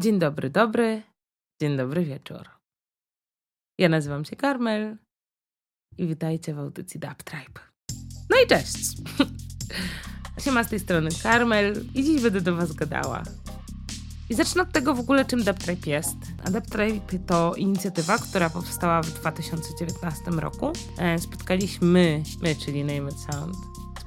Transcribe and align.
Dzień 0.00 0.18
dobry, 0.18 0.50
dobry. 0.50 1.02
Dzień 1.62 1.76
dobry 1.76 2.04
wieczór. 2.04 2.48
Ja 3.78 3.88
nazywam 3.88 4.24
się 4.24 4.36
Karmel 4.36 4.96
i 5.98 6.06
witajcie 6.06 6.54
w 6.54 6.58
audycji 6.58 7.00
Dub 7.00 7.22
Tribe. 7.22 7.60
No 8.30 8.36
i 8.44 8.46
cześć! 8.46 8.96
Siema 10.44 10.64
z 10.64 10.68
tej 10.68 10.80
strony 10.80 11.10
Karmel 11.22 11.84
i 11.94 12.04
dziś 12.04 12.22
będę 12.22 12.40
do 12.40 12.56
was 12.56 12.72
gadała. 12.72 13.22
I 14.30 14.34
zacznę 14.34 14.62
od 14.62 14.72
tego 14.72 14.94
w 14.94 15.00
ogóle, 15.00 15.24
czym 15.24 15.44
Dub 15.44 15.58
Tribe 15.58 15.90
jest. 15.90 16.16
A 16.44 16.50
Dub 16.50 16.66
Tribe 16.66 17.18
to 17.26 17.54
inicjatywa, 17.54 18.18
która 18.18 18.50
powstała 18.50 19.02
w 19.02 19.10
2019 19.10 20.30
roku. 20.30 20.72
E, 20.98 21.18
spotkaliśmy, 21.18 22.22
my, 22.42 22.56
czyli 22.56 22.84
Name 22.84 23.10
It 23.10 23.18
Sound, 23.18 23.56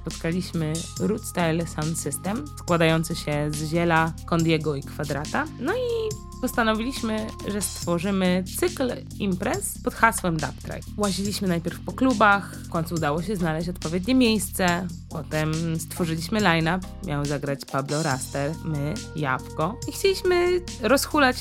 spotkaliśmy 0.04 0.74
Root 1.00 1.26
Style 1.26 1.68
Sound 1.68 2.00
System, 2.00 2.46
składający 2.60 3.16
się 3.16 3.52
z 3.52 3.70
ziela, 3.70 4.14
kondiego 4.26 4.76
i 4.76 4.84
kwadrata. 4.84 5.46
No 5.60 5.74
i 5.74 6.10
postanowiliśmy, 6.42 7.28
że 7.48 7.62
stworzymy 7.62 8.44
cykl 8.60 8.92
imprez 9.20 9.78
pod 9.84 9.94
hasłem 9.94 10.38
Dub 10.38 10.54
Tribe. 10.62 10.80
Łaziliśmy 10.98 11.48
najpierw 11.48 11.80
po 11.80 11.92
klubach, 11.92 12.56
w 12.56 12.70
końcu 12.70 12.96
udało 12.96 13.22
się 13.22 13.36
znaleźć 13.36 13.70
odpowiednie 13.70 14.16
miejsce, 14.16 14.88
potem 15.10 15.80
stworzyliśmy 15.80 16.40
line-up, 16.40 16.88
miał 17.08 17.26
zagrać 17.26 17.66
Pablo 17.66 18.04
Raster, 18.04 18.52
my, 18.66 18.94
Jabłko 19.16 19.80
i 19.90 19.92
chcieliśmy 19.92 20.62
rozhulać 20.82 21.38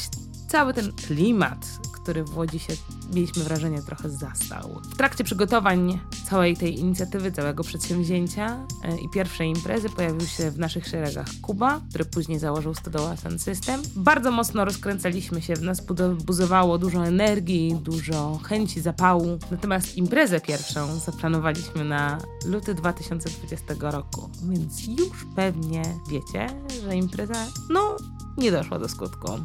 cały 0.48 0.74
ten 0.74 0.92
klimat, 0.92 1.66
który 2.02 2.24
w 2.24 2.36
Łodzi 2.36 2.58
się, 2.58 2.72
mieliśmy 3.14 3.44
wrażenie, 3.44 3.82
trochę 3.82 4.10
zastał. 4.10 4.80
W 4.90 4.96
trakcie 4.96 5.24
przygotowań 5.24 6.00
całej 6.30 6.56
tej 6.56 6.78
inicjatywy, 6.78 7.32
całego 7.32 7.64
przedsięwzięcia 7.64 8.66
e, 8.84 8.96
i 9.00 9.08
pierwszej 9.08 9.48
imprezy 9.48 9.90
pojawił 9.90 10.26
się 10.26 10.50
w 10.50 10.58
naszych 10.58 10.86
szeregach 10.86 11.26
Kuba, 11.42 11.80
który 11.88 12.04
później 12.04 12.38
założył 12.38 12.74
Stodoła 12.74 13.16
Sun 13.16 13.38
System. 13.38 13.82
Bardzo 13.96 14.30
mocno 14.30 14.64
rozkręcaliśmy 14.64 15.42
się, 15.42 15.54
w 15.54 15.62
nas 15.62 15.82
buzowało 16.24 16.78
dużo 16.78 17.06
energii, 17.06 17.78
dużo 17.82 18.40
chęci, 18.42 18.80
zapału. 18.80 19.38
Natomiast 19.50 19.96
imprezę 19.96 20.40
pierwszą 20.40 20.98
zaplanowaliśmy 20.98 21.84
na 21.84 22.18
luty 22.46 22.74
2020 22.74 23.74
roku, 23.80 24.30
więc 24.42 24.86
już 24.86 25.26
pewnie 25.36 25.82
wiecie, 26.08 26.46
że 26.82 26.96
impreza, 26.96 27.46
no, 27.70 27.96
nie 28.36 28.52
doszła 28.52 28.78
do 28.78 28.88
skutku. 28.88 29.38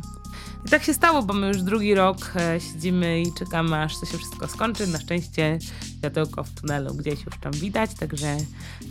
I 0.66 0.70
tak 0.70 0.84
się 0.84 0.94
stało, 0.94 1.24
bo 1.24 1.34
my 1.34 1.48
już 1.48 1.62
drugi 1.62 1.96
rok 1.96 2.18
e, 2.36 2.60
siedzimy 2.60 3.22
i 3.22 3.34
czekamy, 3.34 3.82
aż 3.82 4.00
to 4.00 4.06
się 4.06 4.18
wszystko 4.18 4.48
skończy. 4.48 4.88
Na 4.88 5.00
szczęście 5.00 5.60
światełko 5.98 6.44
w 6.44 6.50
tunelu 6.50 6.94
gdzieś 6.94 7.26
już 7.26 7.38
tam 7.42 7.52
widać, 7.52 7.94
także 7.94 8.38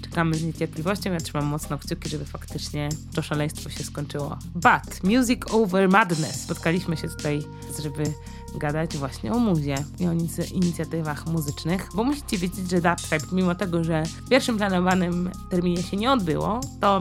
czekamy 0.03 0.35
z 0.35 0.45
niecierpliwością. 0.45 1.13
Ja 1.13 1.21
trzymam 1.21 1.47
mocno 1.47 1.79
kciuki, 1.79 2.09
żeby 2.09 2.25
faktycznie 2.25 2.89
to 3.15 3.23
szaleństwo 3.23 3.71
się 3.71 3.85
skończyło. 3.85 4.39
But 4.55 5.05
Music 5.05 5.41
Over 5.51 5.89
Madness. 5.89 6.43
Spotkaliśmy 6.43 6.97
się 6.97 7.09
tutaj, 7.09 7.43
żeby 7.83 8.13
gadać 8.59 8.97
właśnie 8.97 9.33
o 9.33 9.39
muzie 9.39 9.77
i 10.01 10.07
o 10.07 10.12
inicjatywach 10.55 11.27
muzycznych, 11.27 11.89
bo 11.95 12.05
musicie 12.05 12.39
wiedzieć, 12.39 12.71
że 12.71 12.81
Dub 12.81 13.33
mimo 13.33 13.55
tego, 13.55 13.85
że 13.85 14.03
w 14.05 14.29
pierwszym 14.29 14.57
planowanym 14.57 15.31
terminie 15.51 15.83
się 15.83 15.97
nie 15.97 16.12
odbyło, 16.12 16.61
to 16.81 17.01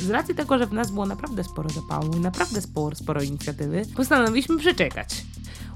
z 0.00 0.10
racji 0.10 0.34
tego, 0.34 0.58
że 0.58 0.66
w 0.66 0.72
nas 0.72 0.90
było 0.90 1.06
naprawdę 1.06 1.44
sporo 1.44 1.68
zapału 1.68 2.12
i 2.16 2.20
naprawdę 2.20 2.60
sporo, 2.60 2.96
sporo 2.96 3.22
inicjatywy, 3.22 3.82
postanowiliśmy 3.96 4.58
przeczekać. 4.58 5.08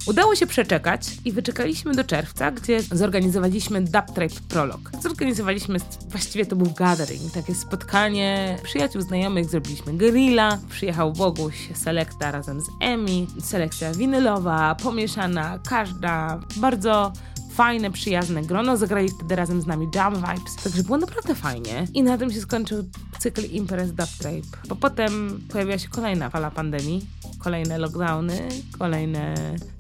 Udało 0.07 0.37
się 0.37 0.47
przeczekać 0.47 1.03
i 1.25 1.33
wyczekaliśmy 1.33 1.95
do 1.95 2.05
czerwca, 2.05 2.51
gdzie 2.51 2.83
zorganizowaliśmy 2.83 3.81
Dub 3.81 4.07
Tribe 4.15 4.35
Prolog. 4.49 4.81
Zorganizowaliśmy, 5.03 5.79
właściwie 6.09 6.47
to 6.47 6.57
był 6.57 6.71
gathering, 6.71 7.33
takie 7.35 7.55
spotkanie 7.55 8.59
przyjaciół, 8.63 9.03
znajomych, 9.03 9.51
zrobiliśmy 9.51 9.93
grilla, 9.93 10.59
przyjechał 10.71 11.13
Boguś, 11.13 11.69
selekta 11.75 12.31
razem 12.31 12.61
z 12.61 12.69
Emi, 12.81 13.27
selekcja 13.41 13.95
winylowa, 13.95 14.75
pomieszana, 14.83 15.59
każda, 15.69 16.41
bardzo 16.57 17.13
fajne, 17.51 17.91
przyjazne 17.91 18.43
grono. 18.43 18.77
Zagrali 18.77 19.09
wtedy 19.09 19.37
razem 19.37 19.63
z 19.63 19.67
nami 19.67 19.89
Jam 19.95 20.15
Vibes, 20.15 20.57
także 20.65 20.83
było 20.83 20.99
naprawdę 20.99 21.35
fajnie. 21.35 21.87
I 21.95 22.03
na 22.03 22.19
tym 22.19 22.33
się 22.33 22.41
skończył 22.41 22.85
cykl 23.19 23.45
imprez 23.45 23.93
Dub 23.93 24.09
Tribe. 24.19 24.49
Bo 24.69 24.77
potem 24.77 25.41
pojawiła 25.53 25.79
się 25.79 25.89
kolejna 25.89 26.31
fala 26.31 26.51
pandemii, 26.51 27.07
kolejne 27.39 27.79
lockdowny, 27.79 28.49
kolejne 28.79 29.35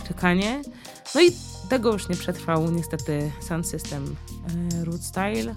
czekanie. 0.08 0.62
No 1.14 1.20
i 1.20 1.30
tego 1.68 1.92
już 1.92 2.08
nie 2.08 2.16
przetrwał 2.16 2.70
niestety 2.70 3.32
Sound 3.40 3.66
System 3.66 4.16
e, 4.80 4.84
Root 4.84 5.02
Style. 5.02 5.54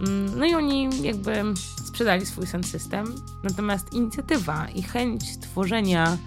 Mm, 0.00 0.38
no 0.38 0.44
i 0.44 0.54
oni 0.54 1.02
jakby 1.02 1.44
sprzedali 1.86 2.26
swój 2.26 2.46
sound 2.46 2.66
system, 2.66 3.14
natomiast 3.42 3.92
inicjatywa 3.92 4.68
i 4.68 4.82
chęć 4.82 5.38
tworzenia, 5.38 6.18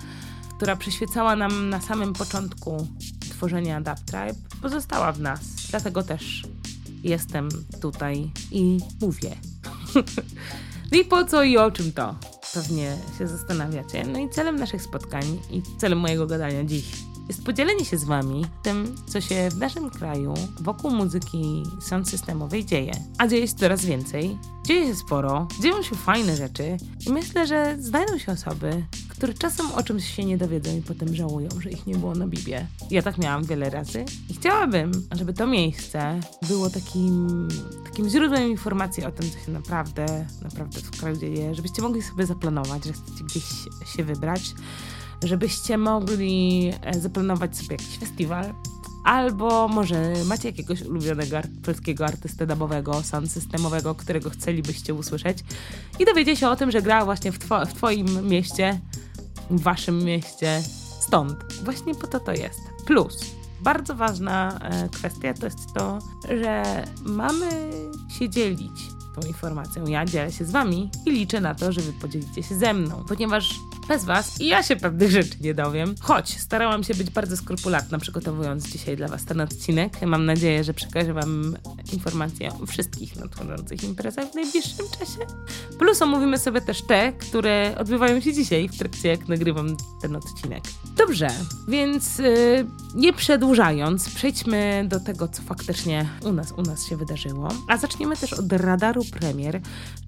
która 0.57 0.75
przyświecała 0.75 1.35
nam 1.35 1.69
na 1.69 1.81
samym 1.81 2.13
początku 2.13 2.87
tworzenia 3.19 3.81
Dub 3.81 3.99
Tribe, 3.99 4.46
pozostała 4.61 5.11
w 5.11 5.19
nas. 5.19 5.39
Dlatego 5.69 6.03
też 6.03 6.43
jestem 7.03 7.49
tutaj 7.81 8.31
i 8.51 8.77
mówię. 9.01 9.35
no 10.91 10.97
i 10.97 11.05
po 11.05 11.25
co 11.25 11.43
i 11.43 11.57
o 11.57 11.71
czym 11.71 11.91
to? 11.91 12.15
Pewnie 12.53 12.97
się 13.17 13.27
zastanawiacie. 13.27 14.03
No 14.03 14.19
i 14.19 14.29
celem 14.29 14.55
naszych 14.55 14.81
spotkań 14.81 15.39
i 15.51 15.61
celem 15.77 15.99
mojego 15.99 16.27
gadania 16.27 16.63
dziś 16.63 16.85
jest 17.27 17.43
podzielenie 17.43 17.85
się 17.85 17.97
z 17.97 18.03
Wami 18.03 18.45
tym, 18.63 18.95
co 19.07 19.21
się 19.21 19.49
w 19.49 19.57
naszym 19.57 19.89
kraju 19.89 20.33
wokół 20.61 20.91
muzyki 20.91 21.63
sound 21.81 22.09
systemowej 22.09 22.65
dzieje. 22.65 22.91
A 23.17 23.27
dzieje 23.27 23.47
się 23.47 23.53
coraz 23.53 23.85
więcej, 23.85 24.37
dzieje 24.65 24.87
się 24.87 24.95
sporo, 24.95 25.47
dzieją 25.61 25.83
się 25.83 25.95
fajne 25.95 26.35
rzeczy 26.35 26.77
i 27.07 27.11
myślę, 27.11 27.47
że 27.47 27.77
znajdą 27.79 28.17
się 28.17 28.31
osoby, 28.31 28.85
które 29.17 29.33
czasem 29.33 29.71
o 29.71 29.83
czymś 29.83 30.15
się 30.15 30.25
nie 30.25 30.37
dowiedzą 30.37 30.77
i 30.77 30.81
potem 30.81 31.15
żałują, 31.15 31.49
że 31.59 31.69
ich 31.69 31.87
nie 31.87 31.95
było 31.95 32.15
na 32.15 32.27
Bibie. 32.27 32.67
Ja 32.91 33.01
tak 33.01 33.17
miałam 33.17 33.43
wiele 33.43 33.69
razy 33.69 34.05
i 34.29 34.33
chciałabym, 34.33 34.91
żeby 35.11 35.33
to 35.33 35.47
miejsce 35.47 36.19
było 36.47 36.69
takim, 36.69 37.47
takim 37.85 38.09
źródłem 38.09 38.43
informacji 38.43 39.05
o 39.05 39.11
tym, 39.11 39.31
co 39.31 39.45
się 39.45 39.51
naprawdę, 39.51 40.25
naprawdę 40.41 40.79
w 40.79 40.91
kraju 40.91 41.17
dzieje, 41.17 41.55
żebyście 41.55 41.81
mogli 41.81 42.01
sobie 42.01 42.25
zaplanować, 42.25 42.85
że 42.85 42.93
chcecie 42.93 43.23
gdzieś 43.23 43.43
się 43.95 44.03
wybrać 44.03 44.41
żebyście 45.23 45.77
mogli 45.77 46.71
e, 46.81 46.99
zaplanować 46.99 47.57
sobie 47.57 47.75
jakiś 47.75 47.97
festiwal, 47.97 48.53
albo 49.03 49.67
może 49.67 50.13
macie 50.25 50.49
jakiegoś 50.49 50.81
ulubionego 50.81 51.37
polskiego 51.63 52.05
artystę 52.05 52.47
dabowego, 52.47 53.03
sound 53.03 53.31
systemowego, 53.31 53.95
którego 53.95 54.29
chcielibyście 54.29 54.93
usłyszeć 54.93 55.37
i 55.99 56.05
dowiecie 56.05 56.35
się 56.35 56.49
o 56.49 56.55
tym, 56.55 56.71
że 56.71 56.81
gra 56.81 57.05
właśnie 57.05 57.31
w, 57.31 57.39
two 57.39 57.65
w 57.65 57.73
twoim 57.73 58.29
mieście, 58.29 58.79
w 59.49 59.61
waszym 59.61 60.03
mieście, 60.03 60.61
stąd. 60.99 61.53
Właśnie 61.63 61.95
po 61.95 62.07
to 62.07 62.19
to 62.19 62.31
jest. 62.31 62.59
Plus, 62.85 63.19
bardzo 63.61 63.95
ważna 63.95 64.59
e, 64.59 64.89
kwestia 64.89 65.33
to 65.33 65.45
jest 65.45 65.73
to, 65.73 65.99
że 66.41 66.83
mamy 67.05 67.49
się 68.19 68.29
dzielić 68.29 68.97
tą 69.15 69.27
informacją. 69.27 69.87
Ja 69.87 70.05
dzielę 70.05 70.31
się 70.31 70.45
z 70.45 70.51
wami 70.51 70.89
i 71.05 71.11
liczę 71.11 71.41
na 71.41 71.55
to, 71.55 71.71
że 71.71 71.81
wy 71.81 71.93
podzielicie 71.93 72.43
się 72.43 72.55
ze 72.55 72.73
mną, 72.73 73.03
ponieważ 73.07 73.55
bez 73.87 74.05
was 74.05 74.41
i 74.41 74.47
ja 74.47 74.63
się 74.63 74.75
pewnych 74.75 75.11
rzeczy 75.11 75.35
nie 75.41 75.53
dowiem. 75.53 75.95
Choć 76.01 76.39
starałam 76.39 76.83
się 76.83 76.93
być 76.93 77.09
bardzo 77.09 77.37
skrupulatna, 77.37 77.99
przygotowując 77.99 78.67
dzisiaj 78.67 78.97
dla 78.97 79.07
was 79.07 79.25
ten 79.25 79.41
odcinek. 79.41 80.01
Mam 80.01 80.25
nadzieję, 80.25 80.63
że 80.63 80.73
przekażę 80.73 81.13
wam 81.13 81.57
informacje 81.93 82.51
o 82.63 82.65
wszystkich 82.65 83.15
nadchodzących 83.15 83.83
imprezach 83.83 84.31
w 84.31 84.35
najbliższym 84.35 84.85
czasie. 84.99 85.33
Plus 85.79 86.01
omówimy 86.01 86.37
sobie 86.37 86.61
też 86.61 86.81
te, 86.81 87.13
które 87.13 87.75
odbywają 87.77 88.19
się 88.19 88.33
dzisiaj 88.33 88.69
w 88.69 88.77
trakcie 88.77 89.09
jak 89.09 89.27
nagrywam 89.27 89.77
ten 90.01 90.15
odcinek. 90.15 90.63
Dobrze, 90.97 91.27
więc 91.67 92.19
yy, 92.19 92.65
nie 92.95 93.13
przedłużając, 93.13 94.09
przejdźmy 94.09 94.85
do 94.87 94.99
tego, 94.99 95.27
co 95.27 95.41
faktycznie 95.41 96.09
u 96.23 96.33
nas, 96.33 96.51
u 96.51 96.61
nas 96.61 96.85
się 96.85 96.97
wydarzyło. 96.97 97.49
A 97.67 97.77
zaczniemy 97.77 98.17
też 98.17 98.33
od 98.33 98.53
radaru 98.53 99.03
premier, 99.19 99.61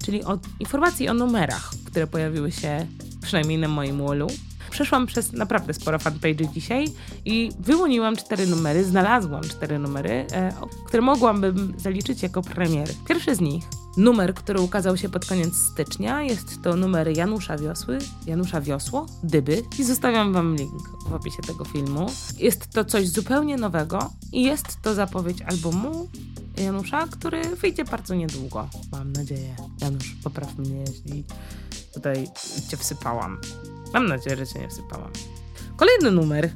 czyli 0.04 0.24
od 0.24 0.40
informacji 0.60 1.08
o 1.08 1.14
numerach, 1.14 1.70
które 1.86 2.06
pojawiły 2.06 2.52
się 2.52 2.86
przynajmniej 3.22 3.58
na 3.58 3.68
moim 3.68 4.06
wallu. 4.06 4.26
Przeszłam 4.70 5.06
przez 5.06 5.32
naprawdę 5.32 5.74
sporo 5.74 5.98
fanpage 5.98 6.48
dzisiaj 6.48 6.84
i 7.24 7.50
wyłoniłam 7.60 8.16
cztery 8.16 8.46
numery, 8.46 8.84
znalazłam 8.84 9.42
cztery 9.42 9.78
numery, 9.78 10.26
e, 10.32 10.52
które 10.86 11.02
mogłabym 11.02 11.74
zaliczyć 11.76 12.22
jako 12.22 12.42
premiery. 12.42 12.94
Pierwszy 13.08 13.34
z 13.34 13.40
nich, 13.40 13.64
numer, 13.96 14.34
który 14.34 14.60
ukazał 14.60 14.96
się 14.96 15.08
pod 15.08 15.26
koniec 15.26 15.56
stycznia, 15.56 16.22
jest 16.22 16.62
to 16.62 16.76
numer 16.76 17.16
Janusza 17.16 17.58
Wiosły, 17.58 17.98
Janusza 18.26 18.60
Wiosło, 18.60 19.06
Dyby 19.22 19.62
i 19.78 19.84
zostawiam 19.84 20.32
wam 20.32 20.56
link 20.56 20.88
w 21.08 21.12
opisie 21.12 21.42
tego 21.42 21.64
filmu. 21.64 22.06
Jest 22.38 22.70
to 22.70 22.84
coś 22.84 23.08
zupełnie 23.08 23.56
nowego 23.56 24.10
i 24.32 24.42
jest 24.42 24.82
to 24.82 24.94
zapowiedź 24.94 25.42
albumu 25.42 26.08
Janusza, 26.56 27.06
który 27.06 27.56
wyjdzie 27.56 27.84
bardzo 27.84 28.14
niedługo, 28.14 28.68
mam 28.92 29.12
nadzieję. 29.12 29.56
Janusz, 29.80 30.16
popraw 30.24 30.58
mnie, 30.58 30.84
jeśli 30.86 31.24
tutaj 31.94 32.28
cię 32.70 32.76
wsypałam. 32.76 33.40
Mam 33.92 34.06
nadzieję, 34.06 34.36
że 34.36 34.46
cię 34.46 34.58
nie 34.58 34.68
wsypałam. 34.68 35.10
Kolejny 35.80 36.10
numer, 36.10 36.50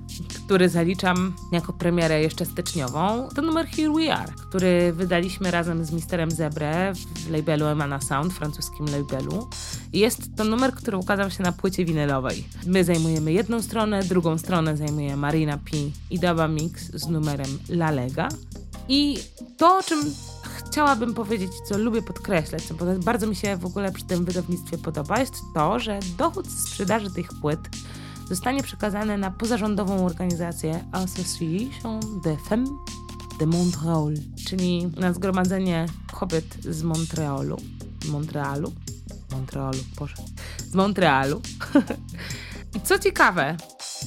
który 0.44 0.68
zaliczam 0.68 1.36
jako 1.52 1.72
premierę 1.72 2.22
jeszcze 2.22 2.46
styczniową, 2.46 3.28
to 3.34 3.42
numer 3.42 3.66
Here 3.66 3.92
We 3.92 4.14
Are, 4.14 4.32
który 4.48 4.92
wydaliśmy 4.92 5.50
razem 5.50 5.84
z 5.84 5.92
Misterem 5.92 6.30
Zebre 6.30 6.92
w 6.94 7.30
labelu 7.30 7.66
Emana 7.66 8.00
Sound, 8.00 8.32
francuskim 8.32 8.86
labelu. 8.86 9.48
Jest 9.92 10.36
to 10.36 10.44
numer, 10.44 10.72
który 10.72 10.96
ukazał 10.96 11.30
się 11.30 11.42
na 11.42 11.52
płycie 11.52 11.84
winylowej. 11.84 12.44
My 12.66 12.84
zajmujemy 12.84 13.32
jedną 13.32 13.62
stronę, 13.62 14.02
drugą 14.02 14.38
stronę 14.38 14.76
zajmuje 14.76 15.16
Marina 15.16 15.58
P 15.58 15.70
i 16.10 16.18
Daba 16.18 16.48
Mix 16.48 16.90
z 16.94 17.08
numerem 17.08 17.58
La 17.68 17.90
Lega. 17.90 18.28
I 18.88 19.18
to, 19.58 19.78
o 19.78 19.82
czym 19.82 20.14
chciałabym 20.74 21.14
powiedzieć, 21.14 21.52
co 21.60 21.78
lubię 21.78 22.02
podkreślać, 22.02 22.72
bo 22.72 22.84
bardzo 23.04 23.26
mi 23.26 23.36
się 23.36 23.56
w 23.56 23.66
ogóle 23.66 23.92
przy 23.92 24.04
tym 24.04 24.24
wydawnictwie 24.24 24.78
podoba, 24.78 25.20
jest 25.20 25.34
to, 25.54 25.78
że 25.78 25.98
dochód 26.18 26.46
z 26.46 26.68
sprzedaży 26.68 27.10
tych 27.10 27.28
płyt 27.40 27.60
zostanie 28.28 28.62
przekazany 28.62 29.18
na 29.18 29.30
pozarządową 29.30 30.06
organizację 30.06 30.84
Association 30.92 32.00
des 32.24 32.40
Femmes 32.48 32.70
de 33.38 33.46
Montréal, 33.46 34.14
czyli 34.46 34.86
na 34.86 35.12
zgromadzenie 35.12 35.86
kobiet 36.12 36.56
z 36.60 36.82
Montrealu. 36.82 37.56
Montrealu? 38.08 38.72
Montrealu, 39.32 39.78
Boże. 39.98 40.16
Z 40.70 40.74
Montrealu. 40.74 41.42
I 42.76 42.80
co 42.80 42.98
ciekawe, 42.98 43.56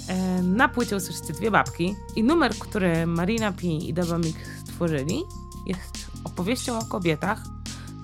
e, 0.07 0.41
na 0.41 0.69
płycie 0.69 0.95
usłyszycie 0.95 1.33
dwie 1.33 1.51
babki 1.51 1.95
i 2.15 2.23
numer, 2.23 2.55
który 2.55 3.05
Marina 3.05 3.51
P. 3.51 3.67
i 3.67 3.93
Daba 3.93 4.17
Mix 4.17 4.39
stworzyli 4.65 5.23
jest 5.65 6.06
opowieścią 6.23 6.79
o 6.79 6.85
kobietach, 6.85 7.43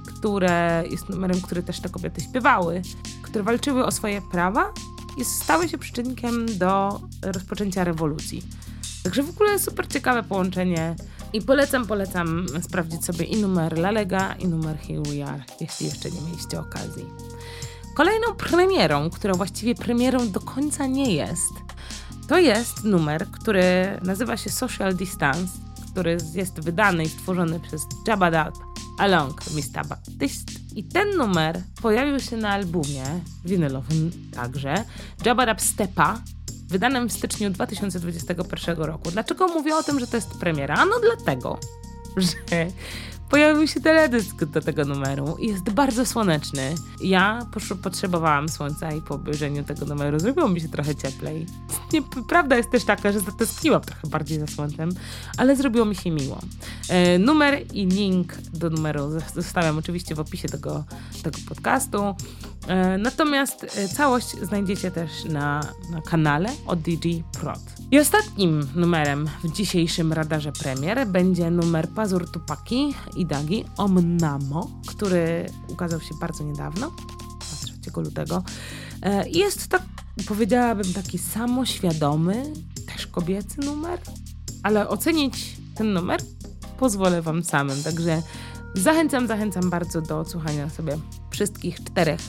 które 0.06 0.84
jest 0.90 1.10
numerem, 1.10 1.42
który 1.42 1.64
też 1.64 1.80
te 1.80 1.90
kobiety 1.90 2.22
śpiewały, 2.22 2.82
które 3.22 3.44
walczyły 3.44 3.86
o 3.86 3.92
swoje 3.92 4.22
prawa 4.22 4.74
i 5.18 5.26
stały 5.26 5.70
się 5.70 5.78
przyczynkiem 5.78 6.58
do 6.58 7.02
rozpoczęcia 7.22 7.84
rewolucji. 7.84 8.44
Także 9.04 9.24
w 9.24 9.30
ogóle 9.30 9.60
super 9.60 9.88
ciekawe 9.88 10.24
połączenie 10.24 10.96
i 11.34 11.42
polecam, 11.42 11.88
polecam 11.88 12.46
sprawdzić 12.62 13.06
sobie 13.06 13.26
i 13.26 13.42
numer 13.42 13.78
Lalega, 13.78 14.34
i 14.34 14.48
numer 14.48 14.78
Here 14.78 15.02
We 15.02 15.26
Are, 15.26 15.44
jeśli 15.62 15.86
jeszcze 15.86 16.12
nie 16.12 16.22
mieliście 16.22 16.60
okazji. 16.60 17.06
Kolejną 17.96 18.28
premierą, 18.38 19.10
która 19.10 19.34
właściwie 19.34 19.76
premierą 19.76 20.32
do 20.32 20.40
końca 20.40 20.88
nie 20.88 21.14
jest, 21.14 21.54
to 22.28 22.38
jest 22.38 22.84
numer, 22.84 23.28
który 23.28 24.00
nazywa 24.02 24.38
się 24.38 24.50
Social 24.50 24.96
Distance, 24.96 25.48
który 25.94 26.18
jest 26.34 26.60
wydany 26.60 27.04
i 27.04 27.10
stworzony 27.10 27.60
przez 27.60 27.82
Jabba 28.08 28.52
Along 28.98 29.42
Mr. 29.56 29.88
Baptist. 29.88 30.52
I 30.76 30.84
ten 30.84 31.18
numer 31.18 31.62
pojawił 31.82 32.20
się 32.20 32.38
na 32.38 32.50
albumie 32.50 33.04
winylowym 33.46 34.12
także 34.36 34.84
Jabba 35.26 35.60
Stepa, 35.60 36.22
wydanym 36.68 37.10
w 37.10 37.14
styczniu 37.14 37.50
2021 37.50 38.78
roku. 38.78 39.12
Dlaczego 39.12 39.48
mówię 39.48 39.76
o 39.76 39.84
tym, 39.84 40.00
że 40.00 40.08
to 40.08 40.18
jest 40.18 40.40
premiera? 40.40 40.76
Ano 40.76 40.96
dlatego, 41.02 41.60
że 42.18 42.68
pojawił 43.34 43.68
się 43.68 43.82
teledysk 43.82 44.46
do 44.46 44.62
tego 44.62 44.86
numeru 44.86 45.38
i 45.40 45.48
jest 45.48 45.70
bardzo 45.70 46.06
słoneczny. 46.06 46.76
Ja 47.02 47.46
potrzebowałam 47.84 48.50
słońca 48.50 48.92
i 48.92 49.02
po 49.02 49.16
obejrzeniu 49.16 49.64
tego 49.64 49.86
numeru 49.86 50.20
zrobiło 50.20 50.50
mi 50.50 50.62
się 50.62 50.70
trochę 50.70 50.96
cieplej. 50.96 51.46
Nie, 51.94 52.02
prawda 52.02 52.58
jest 52.58 52.72
też 52.72 52.86
taka, 52.86 53.12
że 53.12 53.20
zatęskniłam 53.20 53.82
trochę 53.82 54.08
bardziej 54.08 54.40
za 54.40 54.48
słońcem, 54.48 54.90
ale 55.38 55.56
zrobiło 55.56 55.86
mi 55.86 55.96
się 55.96 56.12
miło. 56.12 56.40
E, 56.90 57.20
numer 57.20 57.66
i 57.74 57.86
link 57.86 58.36
do 58.54 58.70
numeru 58.70 59.10
zostawiam 59.36 59.78
oczywiście 59.78 60.16
w 60.16 60.20
opisie 60.20 60.50
tego, 60.50 60.84
tego 61.24 61.38
podcastu. 61.50 62.16
E, 62.68 62.98
natomiast 62.98 63.78
e, 63.78 63.88
całość 63.88 64.28
znajdziecie 64.28 64.92
też 64.92 65.26
na, 65.26 65.62
na 65.90 66.02
kanale 66.02 66.50
od 66.66 66.82
DG 66.82 67.24
Prod. 67.40 67.60
I 67.92 68.00
ostatnim 68.00 68.68
numerem 68.76 69.30
w 69.44 69.52
dzisiejszym 69.52 70.14
radarze 70.14 70.52
premier 70.52 71.08
będzie 71.08 71.52
numer 71.52 71.90
Pazur 71.90 72.32
Tupaki 72.32 72.94
i 73.16 73.26
Dagi 73.26 73.66
Omnamo, 73.78 74.70
który 74.88 75.46
ukazał 75.68 76.02
się 76.02 76.16
bardzo 76.22 76.44
niedawno, 76.44 76.92
3 77.82 77.92
lutego. 78.02 78.44
E, 79.02 79.30
jest 79.30 79.68
to, 79.68 79.78
powiedziałabym, 80.28 80.94
taki 80.94 81.18
samoświadomy, 81.18 82.54
też 82.88 83.08
kobiecy 83.08 83.62
numer, 83.62 84.00
ale 84.64 84.90
ocenić 84.90 85.58
ten 85.76 85.94
numer 85.94 86.20
pozwolę 86.80 87.22
Wam 87.22 87.44
samym, 87.44 87.84
także 87.84 88.22
zachęcam, 88.74 89.28
zachęcam 89.28 89.70
bardzo 89.70 90.02
do 90.02 90.20
odsłuchania 90.20 90.70
sobie 90.70 90.98
wszystkich 91.32 91.84
czterech 91.84 92.22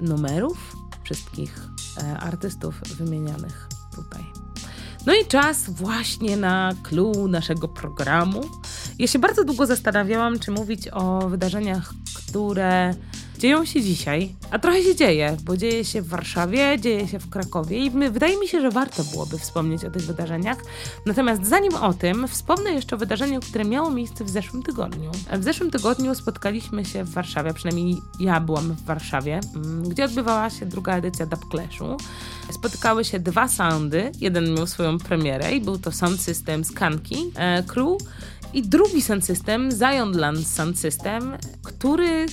numerów, 0.00 0.76
wszystkich 1.04 1.68
e, 2.02 2.18
artystów 2.18 2.80
wymienianych 2.80 3.68
tutaj. 3.94 4.24
No 5.06 5.14
i 5.14 5.26
czas 5.26 5.70
właśnie 5.70 6.36
na 6.36 6.72
clue 6.82 7.28
naszego 7.28 7.68
programu. 7.68 8.40
Ja 8.98 9.06
się 9.06 9.18
bardzo 9.18 9.44
długo 9.44 9.66
zastanawiałam, 9.66 10.38
czy 10.38 10.50
mówić 10.50 10.88
o 10.88 11.28
wydarzeniach, 11.28 11.94
które 12.14 12.94
dzieją 13.36 13.64
się 13.64 13.82
dzisiaj, 13.82 14.34
a 14.50 14.58
trochę 14.58 14.82
się 14.82 14.94
dzieje, 14.94 15.36
bo 15.44 15.56
dzieje 15.56 15.84
się 15.84 16.02
w 16.02 16.08
Warszawie, 16.08 16.78
dzieje 16.80 17.08
się 17.08 17.18
w 17.18 17.30
Krakowie 17.30 17.84
i 17.84 17.90
my, 17.90 18.10
wydaje 18.10 18.40
mi 18.40 18.48
się, 18.48 18.60
że 18.60 18.70
warto 18.70 19.04
byłoby 19.04 19.38
wspomnieć 19.38 19.84
o 19.84 19.90
tych 19.90 20.02
wydarzeniach. 20.02 20.58
Natomiast 21.06 21.46
zanim 21.46 21.74
o 21.74 21.94
tym, 21.94 22.28
wspomnę 22.28 22.72
jeszcze 22.72 22.96
o 22.96 22.98
wydarzeniu, 22.98 23.40
które 23.40 23.64
miało 23.64 23.90
miejsce 23.90 24.24
w 24.24 24.30
zeszłym 24.30 24.62
tygodniu. 24.62 25.10
W 25.32 25.44
zeszłym 25.44 25.70
tygodniu 25.70 26.14
spotkaliśmy 26.14 26.84
się 26.84 27.04
w 27.04 27.10
Warszawie, 27.10 27.54
przynajmniej 27.54 27.96
ja 28.20 28.40
byłam 28.40 28.72
w 28.72 28.84
Warszawie, 28.84 29.40
mm, 29.54 29.88
gdzie 29.88 30.04
odbywała 30.04 30.50
się 30.50 30.66
druga 30.66 30.96
edycja 30.96 31.26
Dub 31.26 31.50
Clashu. 31.50 31.96
Spotykały 32.52 33.04
się 33.04 33.18
dwa 33.18 33.48
soundy, 33.48 34.12
jeden 34.20 34.54
miał 34.54 34.66
swoją 34.66 34.98
premierę 34.98 35.52
i 35.52 35.60
był 35.60 35.78
to 35.78 35.92
Sound 35.92 36.20
System 36.20 36.64
Skanki 36.64 37.32
e, 37.34 37.62
Crew 37.62 37.98
i 38.54 38.62
drugi 38.62 39.02
sound 39.02 39.24
system, 39.24 39.70
Zionland 39.70 40.46
Sound 40.46 40.78
System, 40.78 41.36
który 41.62 42.26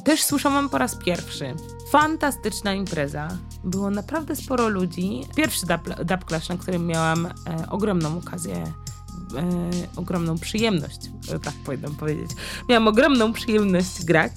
też 0.00 0.22
słyszałam 0.22 0.68
po 0.68 0.78
raz 0.78 0.96
pierwszy. 0.96 1.54
Fantastyczna 1.90 2.74
impreza. 2.74 3.28
Było 3.64 3.90
naprawdę 3.90 4.36
sporo 4.36 4.68
ludzi. 4.68 5.20
Pierwszy 5.36 5.66
dub, 6.00 6.24
clash, 6.28 6.48
na 6.48 6.56
którym 6.56 6.86
miałam 6.86 7.26
e, 7.26 7.32
ogromną 7.70 8.18
okazję 8.18 8.54
e, 8.56 9.60
ogromną 9.96 10.38
przyjemność, 10.38 10.98
e, 11.32 11.38
tak 11.38 11.54
powinnam 11.64 11.94
powiedzieć. 11.94 12.30
Miałam 12.68 12.88
ogromną 12.88 13.32
przyjemność 13.32 14.04
grać 14.04 14.32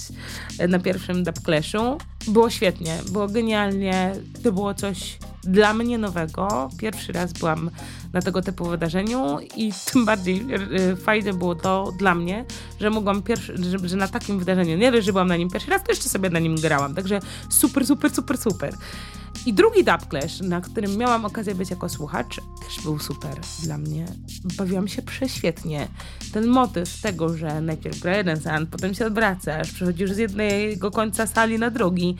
e, 0.59 0.67
na 0.67 0.79
pierwszym 0.79 1.23
Dub 1.23 1.39
Clashu. 1.39 1.97
Było 2.27 2.49
świetnie, 2.49 2.97
było 3.11 3.27
genialnie, 3.27 4.15
to 4.43 4.51
było 4.51 4.73
coś 4.73 5.17
dla 5.45 5.73
mnie 5.73 5.97
nowego. 5.97 6.69
Pierwszy 6.77 7.13
raz 7.13 7.33
byłam 7.33 7.69
na 8.13 8.21
tego 8.21 8.41
typu 8.41 8.65
wydarzeniu 8.65 9.37
i 9.55 9.71
tym 9.91 10.05
bardziej 10.05 10.45
e, 10.91 10.95
fajne 10.95 11.33
było 11.33 11.55
to 11.55 11.93
dla 11.99 12.15
mnie, 12.15 12.45
że 12.79 12.89
mogłam 12.89 13.21
pierwszy, 13.21 13.57
że, 13.57 13.89
że 13.89 13.97
na 13.97 14.07
takim 14.07 14.39
wydarzeniu, 14.39 14.77
nie 14.77 15.01
że 15.01 15.11
byłam 15.11 15.27
na 15.27 15.37
nim 15.37 15.49
pierwszy 15.49 15.71
raz, 15.71 15.83
to 15.83 15.91
jeszcze 15.91 16.09
sobie 16.09 16.29
na 16.29 16.39
nim 16.39 16.55
grałam. 16.55 16.95
Także 16.95 17.19
super, 17.49 17.85
super, 17.85 18.11
super, 18.13 18.37
super. 18.37 18.75
I 19.45 19.53
drugi 19.53 19.83
Dub 19.83 20.09
Clash, 20.09 20.41
na 20.41 20.61
którym 20.61 20.97
miałam 20.97 21.25
okazję 21.25 21.55
być 21.55 21.69
jako 21.69 21.89
słuchacz, 21.89 22.35
też 22.35 22.83
był 22.83 22.99
super 22.99 23.39
dla 23.63 23.77
mnie. 23.77 24.05
Bawiłam 24.57 24.87
się 24.87 25.01
prześwietnie. 25.01 25.87
Ten 26.33 26.47
motyw 26.47 27.01
tego, 27.01 27.37
że 27.37 27.61
najpierw 27.61 27.99
gra 27.99 28.17
jeden 28.17 28.41
sound, 28.41 28.69
potem 28.69 28.93
się 28.93 29.05
odwracasz, 29.05 29.71
przechodzisz 29.71 30.11
z 30.11 30.17
jednego 30.17 30.91
końca 30.91 31.27
sali 31.27 31.59
na 31.59 31.69
drugi. 31.69 32.17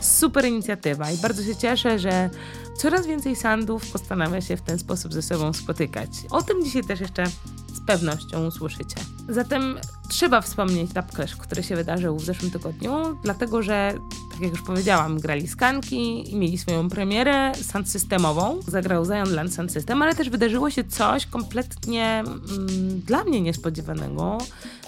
Super 0.00 0.44
inicjatywa 0.44 1.10
i 1.10 1.16
bardzo 1.16 1.42
się 1.42 1.56
cieszę, 1.56 1.98
że 1.98 2.30
coraz 2.78 3.06
więcej 3.06 3.36
sandów 3.36 3.90
postanawia 3.90 4.40
się 4.40 4.56
w 4.56 4.62
ten 4.62 4.78
sposób 4.78 5.12
ze 5.12 5.22
sobą 5.22 5.52
spotykać. 5.52 6.10
O 6.30 6.42
tym 6.42 6.64
dzisiaj 6.64 6.84
też 6.84 7.00
jeszcze 7.00 7.26
z 7.74 7.80
pewnością 7.86 8.46
usłyszycie. 8.46 8.96
Zatem 9.28 9.78
trzeba 10.08 10.40
wspomnieć 10.40 10.92
Dub 10.92 11.12
Clash, 11.12 11.36
który 11.36 11.62
się 11.62 11.76
wydarzył 11.76 12.16
w 12.16 12.24
zeszłym 12.24 12.50
tygodniu, 12.50 13.18
dlatego 13.22 13.62
że, 13.62 13.94
tak 14.32 14.40
jak 14.40 14.50
już 14.50 14.62
powiedziałam, 14.62 15.20
grali 15.20 15.48
skanki 15.48 16.32
i 16.32 16.36
mieli 16.36 16.58
swoją 16.58 16.88
premierę 16.88 17.52
sound 17.54 17.90
systemową. 17.90 18.60
Zagrał 18.68 19.04
Zion 19.04 19.34
Land 19.34 19.54
Sound 19.54 19.72
System, 19.72 20.02
ale 20.02 20.14
też 20.14 20.30
wydarzyło 20.30 20.70
się 20.70 20.84
coś 20.84 21.26
kompletnie 21.26 22.04
mm, 22.04 23.00
dla 23.00 23.24
mnie 23.24 23.40
niespodziewanego. 23.40 24.38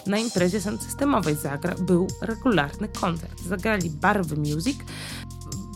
Na 0.07 0.19
imprezie 0.19 0.61
sound 0.61 0.83
systemowej 0.83 1.35
zagra 1.35 1.75
był 1.75 2.07
regularny 2.23 2.89
koncert. 2.89 3.43
Zagrali 3.43 3.91
Barwy 3.91 4.37
Music, 4.37 4.79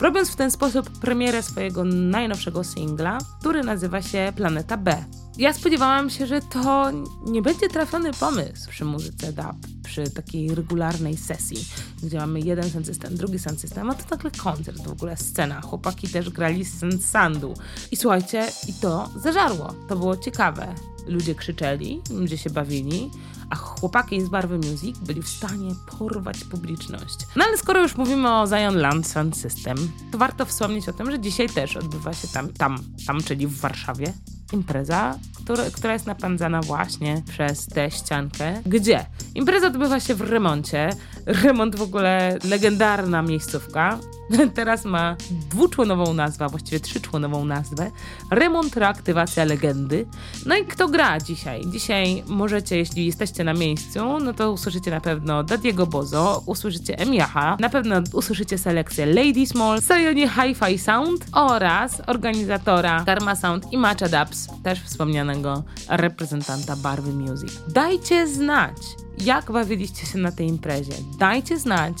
robiąc 0.01 0.31
w 0.31 0.35
ten 0.35 0.51
sposób 0.51 0.89
premierę 0.99 1.43
swojego 1.43 1.83
najnowszego 1.83 2.63
singla, 2.63 3.17
który 3.39 3.63
nazywa 3.63 4.01
się 4.01 4.33
Planeta 4.35 4.77
B. 4.77 5.03
Ja 5.37 5.53
spodziewałam 5.53 6.09
się, 6.09 6.27
że 6.27 6.41
to 6.41 6.91
nie 7.25 7.41
będzie 7.41 7.69
trafiony 7.69 8.13
pomysł 8.13 8.69
przy 8.69 8.85
muzyce 8.85 9.33
dub, 9.33 9.55
przy 9.83 10.11
takiej 10.11 10.55
regularnej 10.55 11.17
sesji, 11.17 11.65
gdzie 12.03 12.17
mamy 12.17 12.39
jeden 12.39 12.69
sound 12.69 12.85
system, 12.85 13.15
drugi 13.15 13.39
sound 13.39 13.61
system, 13.61 13.89
a 13.89 13.93
to 13.93 14.15
nagle 14.15 14.31
koncert, 14.31 14.83
w 14.83 14.91
ogóle 14.91 15.17
scena. 15.17 15.61
Chłopaki 15.61 16.07
też 16.07 16.29
grali 16.29 16.63
z 16.63 17.05
sandu. 17.05 17.53
I 17.91 17.95
słuchajcie, 17.95 18.47
i 18.67 18.73
to 18.73 19.09
zażarło. 19.15 19.73
To 19.87 19.95
było 19.95 20.17
ciekawe. 20.17 20.75
Ludzie 21.07 21.35
krzyczeli, 21.35 22.01
ludzie 22.09 22.37
się 22.37 22.49
bawili, 22.49 23.11
a 23.49 23.55
chłopaki 23.55 24.21
z 24.21 24.29
Barwy 24.29 24.57
Music 24.57 24.97
byli 24.97 25.21
w 25.21 25.29
stanie 25.29 25.75
porwać 25.99 26.43
publiczność. 26.43 27.17
No 27.35 27.45
ale 27.47 27.57
skoro 27.57 27.81
już 27.81 27.95
mówimy 27.95 28.39
o 28.39 28.47
Zion 28.47 28.75
Land 28.75 29.07
Sound 29.07 29.37
System, 29.37 29.91
to 30.11 30.17
warto 30.17 30.45
wspomnieć 30.45 30.89
o 30.89 30.93
tym, 30.93 31.11
że 31.11 31.19
dzisiaj 31.19 31.49
też 31.49 31.77
odbywa 31.77 32.13
się 32.13 32.27
tam, 32.27 32.53
tam, 32.53 32.77
tam 33.07 33.23
czyli 33.23 33.47
w 33.47 33.59
Warszawie, 33.59 34.13
impreza, 34.53 35.19
która, 35.43 35.63
która 35.73 35.93
jest 35.93 36.05
napędzana 36.05 36.61
właśnie 36.61 37.23
przez 37.29 37.65
tę 37.65 37.91
ściankę. 37.91 38.61
Gdzie? 38.65 39.05
Impreza 39.35 39.67
odbywa 39.67 39.99
się 39.99 40.15
w 40.15 40.21
remoncie. 40.21 40.89
Remont 41.25 41.75
w 41.75 41.81
ogóle 41.81 42.37
legendarna 42.43 43.21
miejscówka. 43.21 43.99
Teraz 44.55 44.85
ma 44.85 45.15
dwuczłonową 45.49 46.13
nazwę, 46.13 46.47
właściwie 46.49 46.79
trzyczłonową 46.79 47.45
nazwę. 47.45 47.91
Remont, 48.31 48.77
reaktywacja 48.77 49.45
legendy. 49.45 50.05
No 50.45 50.57
i 50.57 50.65
kto 50.65 50.87
gra 50.87 51.19
dzisiaj? 51.19 51.61
Dzisiaj 51.71 52.23
możecie, 52.27 52.77
jeśli 52.77 53.05
jesteście 53.05 53.43
na 53.43 53.53
miejscu, 53.53 54.19
no 54.19 54.33
to 54.33 54.51
usłyszycie 54.51 54.91
na 54.91 55.01
pewno 55.01 55.43
Dadiego 55.43 55.87
Bozo, 55.87 56.43
usłyszycie 56.45 56.99
Emiaha, 56.99 57.57
na 57.59 57.69
pewno 57.69 57.95
usłyszycie 58.13 58.57
selekcję 58.57 59.05
Lady 59.05 59.45
Small, 59.45 59.81
Sayonie 59.81 60.29
Hi-Fi 60.29 60.77
Sound 60.77 61.25
oraz 61.31 62.01
organizatora 62.07 63.03
Karma 63.05 63.35
Sound 63.35 63.73
i 63.73 63.77
Matcha 63.77 64.09
Dubs, 64.09 64.34
też 64.63 64.81
wspomnianego 64.81 65.63
reprezentanta 65.89 66.75
Barwy 66.75 67.13
Music. 67.13 67.53
Dajcie 67.67 68.27
znać, 68.27 68.77
jak 69.25 69.51
bawiliście 69.51 70.05
się 70.05 70.17
na 70.17 70.31
tej 70.31 70.47
imprezie. 70.47 70.93
Dajcie 71.19 71.59
znać, 71.59 71.93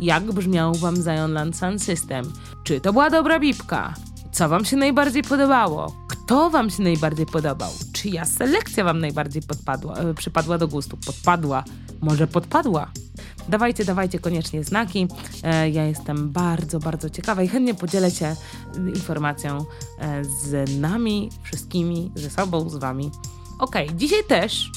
jak 0.00 0.32
brzmiał 0.32 0.74
Wam 0.74 0.96
Zion 0.96 1.32
Land 1.32 1.56
Sound 1.56 1.82
System. 1.82 2.32
Czy 2.64 2.80
to 2.80 2.92
była 2.92 3.10
dobra 3.10 3.40
bibka? 3.40 3.94
Co 4.32 4.48
Wam 4.48 4.64
się 4.64 4.76
najbardziej 4.76 5.22
podobało? 5.22 5.96
Kto 6.08 6.50
Wam 6.50 6.70
się 6.70 6.82
najbardziej 6.82 7.26
podobał? 7.26 7.70
Czyja 7.92 8.24
selekcja 8.24 8.84
Wam 8.84 8.98
najbardziej 8.98 9.42
podpadła, 9.42 9.94
e, 9.94 10.14
przypadła 10.14 10.58
do 10.58 10.68
gustu? 10.68 10.96
Podpadła? 11.06 11.64
Może 12.00 12.26
podpadła? 12.26 12.90
Dawajcie, 13.48 13.84
dawajcie 13.84 14.18
koniecznie 14.18 14.64
znaki. 14.64 15.08
E, 15.42 15.70
ja 15.70 15.84
jestem 15.84 16.30
bardzo, 16.30 16.78
bardzo 16.78 17.10
ciekawa 17.10 17.42
i 17.42 17.48
chętnie 17.48 17.74
podzielę 17.74 18.10
się 18.10 18.36
informacją 18.94 19.64
e, 19.98 20.24
z 20.24 20.80
nami, 20.80 21.30
wszystkimi, 21.42 22.12
ze 22.14 22.30
sobą, 22.30 22.68
z 22.68 22.76
Wami. 22.76 23.10
Ok, 23.58 23.76
dzisiaj 23.94 24.24
też 24.24 24.70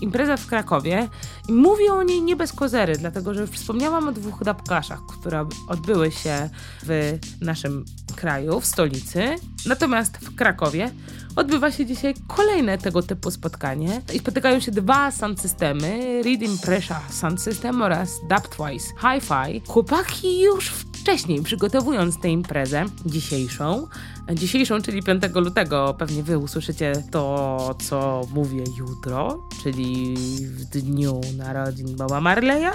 impreza 0.00 0.36
w 0.36 0.46
Krakowie 0.46 1.08
i 1.48 1.52
mówię 1.52 1.92
o 1.92 2.02
niej 2.02 2.22
nie 2.22 2.36
bez 2.36 2.52
kozery, 2.52 2.98
dlatego 2.98 3.34
że 3.34 3.46
wspomniałam 3.46 4.08
o 4.08 4.12
dwóch 4.12 4.44
dapkaszach, 4.44 5.00
które 5.06 5.48
odbyły 5.68 6.12
się 6.12 6.50
w 6.82 7.18
naszym 7.40 7.84
kraju, 8.16 8.60
w 8.60 8.66
stolicy. 8.66 9.34
Natomiast 9.66 10.18
w 10.18 10.34
Krakowie 10.34 10.90
odbywa 11.38 11.70
się 11.70 11.86
dzisiaj 11.86 12.14
kolejne 12.26 12.78
tego 12.78 13.02
typu 13.02 13.30
spotkanie 13.30 14.02
i 14.14 14.18
spotykają 14.18 14.60
się 14.60 14.72
dwa 14.72 15.10
sound 15.10 15.40
systemy, 15.40 16.22
Reading 16.24 16.60
Pressure 16.60 17.00
Sound 17.10 17.42
System 17.42 17.82
oraz 17.82 18.20
Daptwise 18.28 18.88
Hi-Fi. 19.00 19.62
Chłopaki 19.66 20.40
już 20.40 20.68
wcześniej 20.68 21.42
przygotowując 21.42 22.20
tę 22.20 22.28
imprezę 22.28 22.84
dzisiejszą, 23.06 23.86
dzisiejszą, 24.34 24.82
czyli 24.82 25.02
5 25.02 25.22
lutego, 25.34 25.94
pewnie 25.98 26.22
wy 26.22 26.38
usłyszycie 26.38 26.92
to, 27.10 27.76
co 27.88 28.22
mówię 28.34 28.64
jutro, 28.78 29.48
czyli 29.62 30.14
w 30.40 30.64
dniu 30.64 31.20
narodzin 31.36 31.96
Boba 31.96 32.20
Marleya 32.20 32.70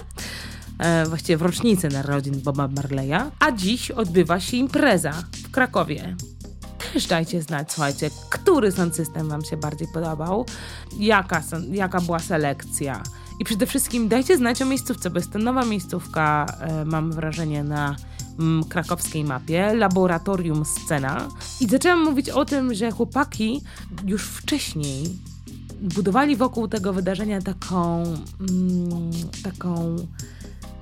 e, 0.79 1.05
właściwie 1.05 1.37
w 1.37 1.41
rocznicę 1.41 1.89
narodzin 1.89 2.41
Boba 2.41 2.67
Marleya, 2.67 3.31
a 3.39 3.51
dziś 3.51 3.91
odbywa 3.91 4.39
się 4.39 4.57
impreza 4.57 5.11
w 5.43 5.51
Krakowie. 5.51 6.15
Też 6.93 7.07
dajcie 7.07 7.41
znać, 7.41 7.71
słuchajcie, 7.71 8.09
który 8.29 8.71
sound 8.71 8.95
system 8.95 9.29
Wam 9.29 9.43
się 9.43 9.57
bardziej 9.57 9.87
podobał, 9.93 10.45
jaka, 10.97 11.43
jaka 11.71 12.01
była 12.01 12.19
selekcja. 12.19 13.03
I 13.39 13.45
przede 13.45 13.65
wszystkim 13.65 14.07
dajcie 14.07 14.37
znać 14.37 14.61
o 14.61 14.65
miejscówce, 14.65 15.09
bo 15.09 15.19
jest 15.19 15.31
to 15.31 15.39
nowa 15.39 15.65
miejscówka, 15.65 16.45
e, 16.59 16.85
mam 16.85 17.11
wrażenie, 17.11 17.63
na 17.63 17.95
mm, 18.39 18.63
krakowskiej 18.63 19.23
mapie, 19.23 19.73
laboratorium 19.73 20.65
Scena. 20.65 21.27
I 21.61 21.67
zaczęłam 21.67 22.03
mówić 22.03 22.29
o 22.29 22.45
tym, 22.45 22.73
że 22.73 22.91
chłopaki 22.91 23.61
już 24.05 24.23
wcześniej 24.23 25.17
budowali 25.81 26.35
wokół 26.35 26.67
tego 26.67 26.93
wydarzenia 26.93 27.41
taką, 27.41 28.03
mm, 28.39 29.11
taką 29.43 29.95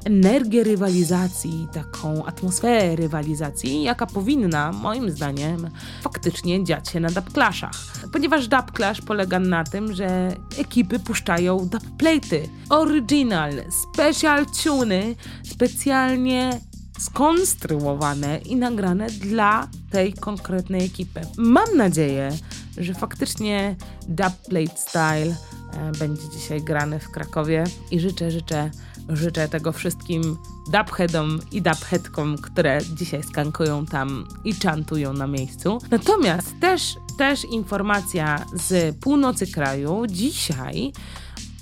energię 0.05 0.63
rywalizacji, 0.63 1.67
taką 1.73 2.25
atmosferę 2.25 2.95
rywalizacji, 2.95 3.83
jaka 3.83 4.05
powinna, 4.05 4.71
moim 4.71 5.11
zdaniem, 5.11 5.69
faktycznie 6.01 6.63
dziać 6.63 6.89
się 6.89 6.99
na 6.99 7.09
dubclashach. 7.09 7.75
Ponieważ 8.13 8.47
dubclash 8.47 9.01
polega 9.01 9.39
na 9.39 9.63
tym, 9.63 9.93
że 9.93 10.35
ekipy 10.57 10.99
puszczają 10.99 11.57
dubplaty, 11.57 12.49
original, 12.69 13.51
special 13.69 14.45
tuny, 14.63 15.15
specjalnie 15.43 16.59
skonstruowane 16.99 18.37
i 18.37 18.55
nagrane 18.55 19.07
dla 19.07 19.67
tej 19.91 20.13
konkretnej 20.13 20.85
ekipy. 20.85 21.21
Mam 21.37 21.77
nadzieję, 21.77 22.31
że 22.77 22.93
faktycznie 22.93 23.75
dubplate 24.07 24.77
style 24.77 25.35
e, 25.73 25.91
będzie 25.99 26.29
dzisiaj 26.29 26.61
grany 26.61 26.99
w 26.99 27.11
Krakowie 27.11 27.63
i 27.91 27.99
życzę, 27.99 28.31
życzę 28.31 28.71
Życzę 29.09 29.49
tego 29.49 29.71
wszystkim 29.71 30.37
dubheadom 30.67 31.39
i 31.51 31.61
dubheadkom, 31.61 32.37
które 32.37 32.79
dzisiaj 32.95 33.23
skankują 33.23 33.85
tam 33.85 34.27
i 34.43 34.55
czantują 34.55 35.13
na 35.13 35.27
miejscu. 35.27 35.79
Natomiast 35.91 36.59
też, 36.59 36.95
też 37.17 37.45
informacja 37.45 38.45
z 38.53 38.95
północy 38.97 39.47
kraju. 39.47 40.03
Dzisiaj 40.07 40.91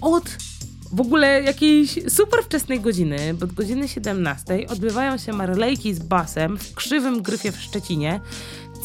od 0.01 0.37
w 0.91 1.01
ogóle 1.01 1.43
jakiejś 1.43 1.99
super 2.07 2.43
wczesnej 2.43 2.79
godziny, 2.79 3.33
bo 3.33 3.45
od 3.45 3.53
godziny 3.53 3.87
17 3.87 4.67
odbywają 4.69 5.17
się 5.17 5.33
marlejki 5.33 5.93
z 5.93 5.99
basem 5.99 6.57
w 6.57 6.73
krzywym 6.73 7.21
gryfie 7.21 7.51
w 7.51 7.61
Szczecinie. 7.61 8.21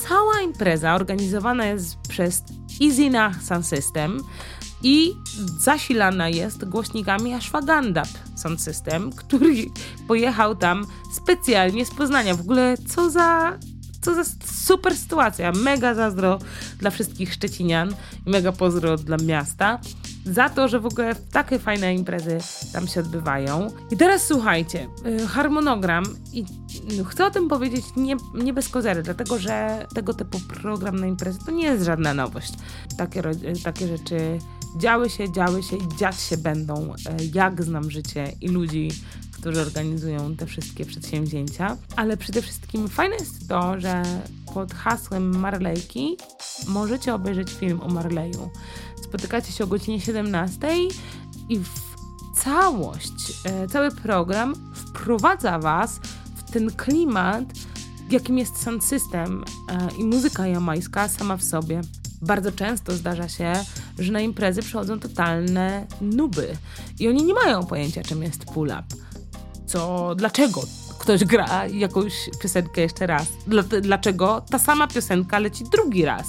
Cała 0.02 0.40
impreza 0.40 0.94
organizowana 0.94 1.66
jest 1.66 1.96
przez 2.08 2.42
Izina 2.80 3.34
Sound 3.42 3.66
System 3.66 4.20
i 4.82 5.16
zasilana 5.58 6.28
jest 6.28 6.64
głośnikami 6.64 7.34
Ashwagandha 7.34 8.02
Sound 8.36 8.62
System, 8.62 9.12
który 9.12 9.54
pojechał 10.08 10.56
tam 10.56 10.86
specjalnie 11.12 11.86
z 11.86 11.90
Poznania. 11.90 12.34
W 12.34 12.40
ogóle 12.40 12.74
co 12.88 13.10
za 13.10 13.58
co 14.00 14.14
za 14.14 14.24
super 14.64 14.96
sytuacja. 14.96 15.52
Mega 15.52 15.94
zazdro 15.94 16.38
dla 16.78 16.90
wszystkich 16.90 17.34
Szczecinian 17.34 17.94
i 18.26 18.30
mega 18.30 18.52
pozdro 18.52 18.96
dla 18.96 19.16
miasta 19.16 19.78
za 20.24 20.48
to, 20.48 20.68
że 20.68 20.80
w 20.80 20.86
ogóle 20.86 21.14
takie 21.14 21.58
fajne 21.58 21.94
imprezy 21.94 22.38
tam 22.72 22.88
się 22.88 23.00
odbywają. 23.00 23.70
I 23.90 23.96
teraz 23.96 24.26
słuchajcie, 24.26 24.88
y, 25.06 25.26
harmonogram 25.26 26.04
i 26.32 26.44
no, 26.96 27.04
chcę 27.04 27.26
o 27.26 27.30
tym 27.30 27.48
powiedzieć 27.48 27.84
nie, 27.96 28.16
nie 28.34 28.52
bez 28.52 28.68
kozery, 28.68 29.02
dlatego 29.02 29.38
że 29.38 29.86
tego 29.94 30.14
typu 30.14 30.38
program 30.40 30.96
na 30.96 31.06
imprezy 31.06 31.38
to 31.46 31.50
nie 31.50 31.64
jest 31.64 31.84
żadna 31.84 32.14
nowość. 32.14 32.52
Takie, 32.96 33.22
takie 33.64 33.88
rzeczy 33.88 34.38
działy 34.76 35.10
się, 35.10 35.32
działy 35.32 35.62
się 35.62 35.76
i 35.76 35.96
dziać 35.96 36.20
się 36.20 36.36
będą, 36.36 36.94
y, 36.94 36.96
jak 37.34 37.62
znam 37.62 37.90
życie 37.90 38.32
i 38.40 38.48
ludzi, 38.48 38.90
którzy 39.32 39.60
organizują 39.60 40.36
te 40.36 40.46
wszystkie 40.46 40.84
przedsięwzięcia. 40.84 41.76
Ale 41.96 42.16
przede 42.16 42.42
wszystkim 42.42 42.88
fajne 42.88 43.16
jest 43.16 43.48
to, 43.48 43.80
że 43.80 44.02
pod 44.54 44.74
hasłem 44.74 45.38
Marlejki 45.38 46.16
możecie 46.68 47.14
obejrzeć 47.14 47.52
film 47.52 47.80
o 47.80 47.88
Marleju. 47.88 48.50
Spotykacie 49.14 49.52
się 49.52 49.64
o 49.64 49.66
godzinie 49.66 50.00
17 50.00 50.58
i 51.48 51.58
w 51.58 51.70
całość, 52.36 53.32
e, 53.44 53.68
cały 53.68 53.90
program 53.90 54.54
wprowadza 54.74 55.58
Was 55.58 56.00
w 56.36 56.50
ten 56.52 56.70
klimat, 56.70 57.44
jakim 58.10 58.38
jest 58.38 58.62
sound 58.62 58.84
system 58.84 59.44
e, 59.68 59.88
i 59.98 60.04
muzyka 60.04 60.46
jamańska 60.46 61.08
sama 61.08 61.36
w 61.36 61.42
sobie. 61.42 61.80
Bardzo 62.22 62.52
często 62.52 62.92
zdarza 62.92 63.28
się, 63.28 63.52
że 63.98 64.12
na 64.12 64.20
imprezy 64.20 64.62
przychodzą 64.62 65.00
totalne 65.00 65.86
nuby 66.00 66.56
i 66.98 67.08
oni 67.08 67.24
nie 67.24 67.34
mają 67.34 67.66
pojęcia, 67.66 68.02
czym 68.02 68.22
jest 68.22 68.44
pull-up. 68.44 68.84
Co, 69.66 70.14
dlaczego 70.14 70.62
ktoś 70.98 71.24
gra 71.24 71.66
jakąś 71.66 72.12
piosenkę 72.42 72.80
jeszcze 72.80 73.06
raz? 73.06 73.26
Dlaczego 73.82 74.44
ta 74.50 74.58
sama 74.58 74.86
piosenka 74.86 75.38
leci 75.38 75.64
drugi 75.72 76.04
raz? 76.04 76.26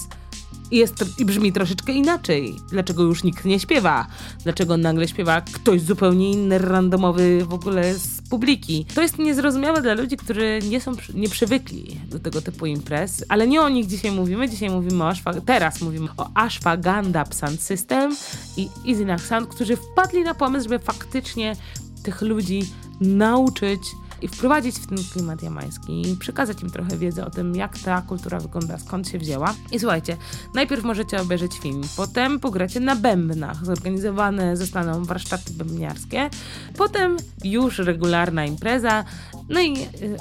Jest, 0.72 1.19
I 1.19 1.25
brzmi 1.25 1.53
troszeczkę 1.53 1.93
inaczej. 1.93 2.55
Dlaczego 2.69 3.03
już 3.03 3.24
nikt 3.24 3.45
nie 3.45 3.60
śpiewa? 3.60 4.07
Dlaczego 4.43 4.77
nagle 4.77 5.07
śpiewa 5.07 5.41
ktoś 5.41 5.81
zupełnie 5.81 6.31
inny, 6.31 6.57
randomowy 6.57 7.45
w 7.45 7.53
ogóle 7.53 7.93
z 7.93 8.22
publiki? 8.29 8.86
To 8.95 9.01
jest 9.01 9.19
niezrozumiałe 9.19 9.81
dla 9.81 9.93
ludzi, 9.93 10.17
którzy 10.17 10.60
nie 10.69 10.81
są 10.81 10.91
nie 11.13 11.29
przywykli 11.29 12.00
do 12.10 12.19
tego 12.19 12.41
typu 12.41 12.65
imprez, 12.65 13.25
ale 13.29 13.48
nie 13.48 13.62
o 13.62 13.69
nich 13.69 13.88
dzisiaj 13.88 14.12
mówimy. 14.12 14.50
Dzisiaj 14.50 14.69
mówimy 14.69 15.03
o 15.03 15.07
Ashwa, 15.07 15.34
teraz 15.45 15.81
mówimy 15.81 16.07
o 16.17 16.29
Ashwagandha 16.34 17.25
Sound 17.25 17.62
System 17.62 18.15
i 18.57 18.69
Easy 18.88 19.27
Sound, 19.27 19.48
którzy 19.48 19.75
wpadli 19.75 20.22
na 20.22 20.34
pomysł, 20.34 20.63
żeby 20.63 20.79
faktycznie 20.79 21.55
tych 22.03 22.22
ludzi 22.22 22.63
nauczyć 23.01 23.81
i 24.25 24.27
wprowadzić 24.27 24.75
w 24.75 24.88
ten 24.88 24.98
klimat 25.13 25.44
jamański, 25.44 26.12
i 26.12 26.15
przekazać 26.17 26.62
im 26.62 26.70
trochę 26.70 26.98
wiedzy 26.98 27.25
o 27.25 27.29
tym, 27.29 27.55
jak 27.55 27.79
ta 27.79 28.01
kultura 28.01 28.39
wygląda, 28.39 28.77
skąd 28.77 29.08
się 29.08 29.20
wzięła. 29.20 29.53
I 29.72 29.79
słuchajcie, 29.79 30.17
najpierw 30.53 30.84
możecie 30.84 31.22
obejrzeć 31.22 31.60
film, 31.60 31.82
potem 31.98 32.39
pogracie 32.39 32.79
na 32.79 32.96
bębnach, 32.96 33.65
zorganizowane 33.65 34.58
zostaną 34.58 35.03
warsztaty 35.03 35.53
bębniarskie, 35.53 36.29
potem 36.77 37.17
już 37.44 37.79
regularna 37.79 38.46
impreza, 38.46 39.03
no 39.50 39.62
i, 39.62 39.75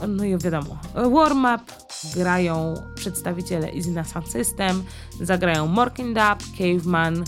no 0.08 0.24
i 0.24 0.38
wiadomo, 0.38 0.78
warm-up, 0.94 1.64
grają 2.14 2.74
przedstawiciele 2.94 3.70
Izina 3.70 4.04
Sound 4.04 4.30
System, 4.30 4.82
zagrają 5.20 5.66
Morking 5.66 6.08
Dub, 6.18 6.58
Caveman, 6.58 7.24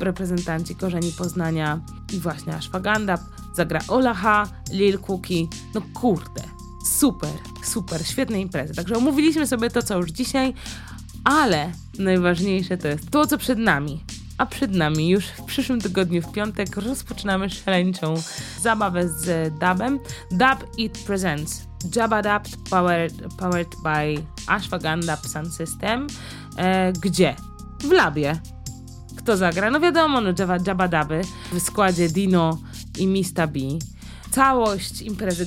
reprezentanci 0.00 0.74
korzeni 0.74 1.12
Poznania 1.18 1.80
i 2.12 2.18
właśnie 2.18 2.54
Ashwagandha, 2.54 3.18
zagra 3.60 3.80
Olaha, 3.88 4.48
Lil 4.72 4.98
Cookie, 4.98 5.46
no 5.74 5.82
kurde, 5.94 6.42
super, 6.84 7.30
super, 7.64 8.06
świetne 8.06 8.40
imprezy. 8.40 8.74
Także 8.74 8.96
omówiliśmy 8.96 9.46
sobie 9.46 9.70
to, 9.70 9.82
co 9.82 9.96
już 9.96 10.10
dzisiaj, 10.10 10.54
ale 11.24 11.72
najważniejsze 11.98 12.78
to 12.78 12.88
jest 12.88 13.10
to, 13.10 13.26
co 13.26 13.38
przed 13.38 13.58
nami. 13.58 14.04
A 14.38 14.46
przed 14.46 14.74
nami 14.74 15.08
już 15.08 15.26
w 15.26 15.42
przyszłym 15.44 15.80
tygodniu, 15.80 16.22
w 16.22 16.32
piątek, 16.32 16.76
rozpoczynamy 16.76 17.50
szaleńczą 17.50 18.14
zabawę 18.60 19.08
z 19.08 19.52
dubem. 19.52 19.98
Dub 20.30 20.78
It 20.78 20.98
Presents 20.98 21.66
Jabba 21.96 22.22
Dub 22.22 22.70
powered, 22.70 23.12
powered 23.38 23.74
by 23.82 24.22
Ashwagandha 24.46 25.16
Sun 25.16 25.50
System. 25.50 26.06
E, 26.56 26.92
gdzie? 26.92 27.36
W 27.80 27.90
labie. 27.92 28.40
Kto 29.18 29.36
zagra? 29.36 29.70
No 29.70 29.80
wiadomo, 29.80 30.20
no 30.20 30.30
Jabba, 30.38 30.56
Jabba 30.66 30.88
Daby 30.88 31.20
w 31.52 31.60
składzie 31.60 32.08
Dino 32.08 32.58
i 32.98 33.06
Mista 33.06 33.46
B. 33.46 33.60
Całość 34.30 35.02
imprezy, 35.02 35.46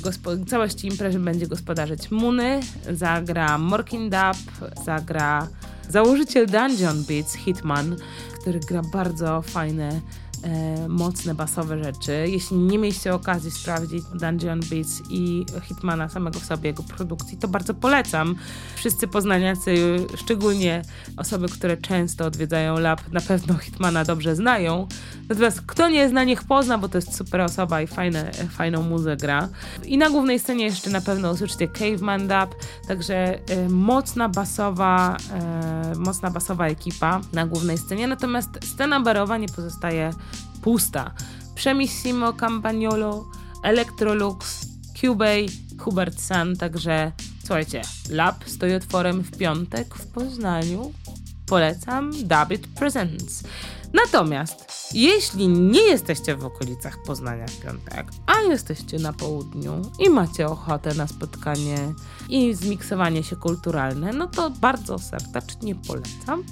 imprezy 0.83 1.19
będzie 1.19 1.47
gospodarzyć 1.47 2.11
Muny, 2.11 2.59
zagra 2.91 3.57
Morkin 3.57 4.09
Dub, 4.09 4.67
zagra 4.85 5.47
założyciel 5.89 6.47
Dungeon 6.47 7.03
Beats, 7.03 7.33
Hitman, 7.33 7.95
który 8.41 8.59
gra 8.59 8.81
bardzo 8.93 9.41
fajne 9.41 10.01
e, 10.43 10.87
mocne 10.87 11.35
basowe 11.35 11.83
rzeczy. 11.83 12.25
Jeśli 12.27 12.57
nie 12.57 12.77
mieliście 12.77 13.13
okazji 13.13 13.51
sprawdzić 13.51 14.03
Dungeon 14.13 14.59
Beats 14.59 15.01
i 15.09 15.45
Hitmana 15.61 16.09
samego 16.09 16.39
w 16.39 16.45
sobie, 16.45 16.69
jego 16.69 16.83
produkcji, 16.83 17.37
to 17.37 17.47
bardzo 17.47 17.73
polecam. 17.73 18.35
Wszyscy 18.75 19.07
poznaniacy, 19.07 19.97
szczególnie 20.15 20.81
osoby, 21.17 21.47
które 21.49 21.77
często 21.77 22.25
odwiedzają 22.25 22.79
lab, 22.79 23.11
na 23.11 23.21
pewno 23.21 23.57
Hitmana 23.57 24.05
dobrze 24.05 24.35
znają. 24.35 24.87
Natomiast 25.29 25.61
kto 25.61 25.89
nie 25.89 26.09
zna, 26.09 26.23
niech 26.23 26.43
pozna, 26.43 26.77
bo 26.77 26.89
to 26.89 26.97
jest 26.97 27.15
super 27.15 27.41
osoba 27.41 27.81
i 27.81 27.87
fajne, 27.87 28.31
fajną 28.49 28.83
muzę 28.83 29.17
gra. 29.17 29.49
I 29.85 29.97
na 29.97 30.09
głównej 30.09 30.39
scenie 30.39 30.65
jeszcze 30.65 30.89
na 30.89 31.01
pewno 31.01 31.31
usłyszycie 31.31 31.67
Caveman 31.67 32.27
Dub, 32.27 32.55
także 32.87 33.15
e, 33.15 33.69
mocna 33.69 34.29
basowa, 34.29 35.17
e, 35.33 35.93
mocna 35.97 36.31
basowa 36.31 36.67
ekipa 36.67 37.21
na 37.33 37.47
głównej 37.47 37.77
scenie, 37.77 38.07
natomiast 38.07 38.49
scena 38.63 38.99
barowa 38.99 39.37
nie 39.37 39.47
pozostaje 39.47 40.11
pusta. 40.63 41.13
Przemissimo, 41.55 42.33
Campagnolo, 42.33 43.25
Electrolux, 43.63 44.65
Cubase, 45.01 45.53
Hubert 45.79 46.21
Sun, 46.21 46.55
także 46.57 47.11
słuchajcie, 47.39 47.81
Lab 48.09 48.43
stoi 48.45 48.73
otworem 48.73 49.21
w 49.21 49.37
piątek 49.37 49.95
w 49.95 50.07
Poznaniu. 50.07 50.93
Polecam 51.45 52.11
David 52.27 52.67
Presents. 52.67 53.43
Natomiast 53.93 54.73
jeśli 54.93 55.47
nie 55.47 55.81
jesteście 55.81 56.35
w 56.35 56.45
okolicach 56.45 56.97
Poznania 57.05 57.45
w 57.47 57.59
piątek, 57.59 58.07
a 58.25 58.41
jesteście 58.41 58.99
na 58.99 59.13
południu 59.13 59.81
i 59.99 60.09
macie 60.09 60.47
ochotę 60.47 60.93
na 60.93 61.07
spotkanie 61.07 61.77
i 62.29 62.53
zmiksowanie 62.53 63.23
się 63.23 63.35
kulturalne, 63.35 64.13
no 64.13 64.27
to 64.27 64.49
bardzo 64.49 64.99
serdecznie 64.99 65.75
polecam 65.75 66.43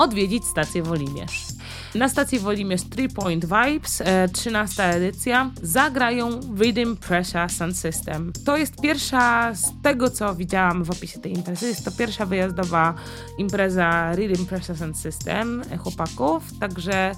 odwiedzić 0.00 0.44
stację 0.44 0.82
Wolimierz. 0.82 1.46
Na 1.94 2.08
stacji 2.08 2.38
Wolimierz 2.38 2.80
3 2.90 3.08
Point 3.08 3.44
Vibes, 3.44 4.00
e, 4.00 4.28
13 4.28 4.84
edycja, 4.84 5.50
zagrają 5.62 6.40
Rhythm 6.58 6.96
Pressure 6.96 7.50
Sound 7.50 7.78
System. 7.78 8.32
To 8.44 8.56
jest 8.56 8.80
pierwsza, 8.80 9.54
z 9.54 9.72
tego 9.82 10.10
co 10.10 10.34
widziałam 10.34 10.84
w 10.84 10.90
opisie 10.90 11.20
tej 11.20 11.32
imprezy, 11.32 11.66
jest 11.66 11.84
to 11.84 11.90
pierwsza 11.90 12.26
wyjazdowa 12.26 12.94
impreza 13.38 14.12
Rhythm 14.14 14.46
Pressure 14.46 14.78
Sound 14.78 14.98
System 14.98 15.62
e, 15.70 15.76
chłopaków, 15.76 16.42
także 16.60 17.12